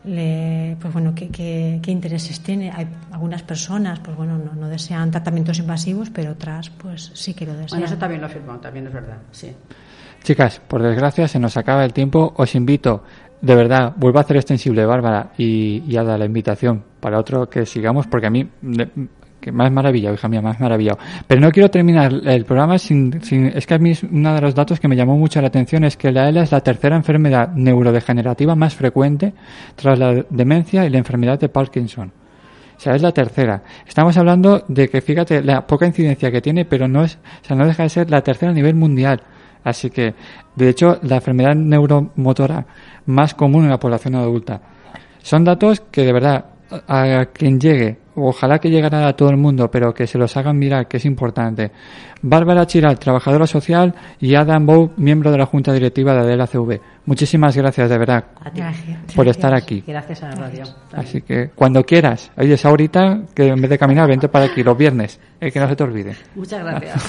[0.05, 2.71] le, pues bueno, qué, qué- qué intereses tiene.
[2.71, 7.45] Hay algunas personas, pues bueno, no, no desean tratamientos invasivos, pero otras, pues sí que
[7.45, 7.69] lo desean.
[7.69, 9.51] Bueno, eso también lo firmó, también es verdad, sí.
[10.23, 12.33] Chicas, por desgracia se nos acaba el tiempo.
[12.37, 13.03] Os invito,
[13.41, 17.65] de verdad, vuelvo a hacer extensible, Bárbara, y, y Ada, la invitación para otro que
[17.65, 18.47] sigamos, porque a mí
[19.43, 20.97] que has maravillado, hija mía, has maravillado.
[21.27, 23.47] Pero no quiero terminar el programa sin, sin...
[23.47, 25.97] Es que a mí uno de los datos que me llamó mucho la atención es
[25.97, 29.33] que la ELA es la tercera enfermedad neurodegenerativa más frecuente
[29.75, 32.13] tras la demencia y la enfermedad de Parkinson.
[32.77, 33.63] O sea, es la tercera.
[33.85, 37.55] Estamos hablando de que, fíjate, la poca incidencia que tiene, pero no es, o sea,
[37.55, 39.21] no deja de ser la tercera a nivel mundial.
[39.63, 40.15] Así que,
[40.55, 42.65] de hecho, la enfermedad neuromotora
[43.05, 44.61] más común en la población adulta.
[45.21, 46.45] Son datos que, de verdad,
[46.87, 50.57] a quien llegue, ojalá que llegara a todo el mundo, pero que se los hagan
[50.57, 51.71] mirar, que es importante.
[52.21, 56.81] Bárbara Chiral, trabajadora social, y Adam Bow, miembro de la Junta Directiva de Adela CV.
[57.05, 58.61] Muchísimas gracias, de verdad, A ti.
[58.61, 58.97] Gracias.
[59.13, 59.35] por Gracias.
[59.37, 59.83] estar aquí.
[59.85, 60.63] Gracias a la radio.
[60.93, 64.63] Así que cuando quieras, oye, es ahorita que en vez de caminar, vente para aquí
[64.63, 66.15] los viernes, eh, que no se te olvide.
[66.35, 67.03] Muchas gracias.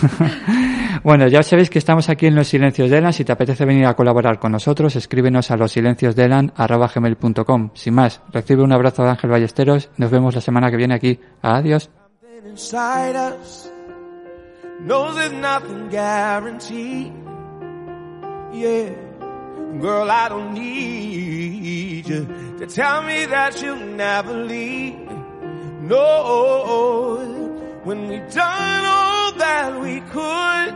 [1.04, 3.12] bueno, ya sabéis que estamos aquí en Los Silencios de Elan.
[3.12, 7.70] Si te apetece venir a colaborar con nosotros, escríbenos a losilenciosdelan.com.
[7.74, 9.90] Sin más, recibe un abrazo de Ángel Ballesteros.
[9.96, 11.20] Nos vemos la semana que viene aquí.
[11.42, 11.88] Adiós.
[12.20, 13.70] Something inside us
[14.84, 17.12] knows there's nothing guaranteed.
[18.52, 18.90] Yeah,
[19.80, 22.26] girl, I don't need you
[22.58, 24.98] to tell me that you'll never leave.
[25.82, 27.16] No,
[27.84, 30.74] when we've done all that we could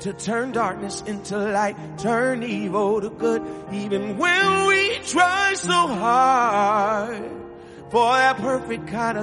[0.00, 3.42] to turn darkness into light, turn evil to good,
[3.72, 7.22] even when we try so hard
[7.90, 9.14] for that perfect kind of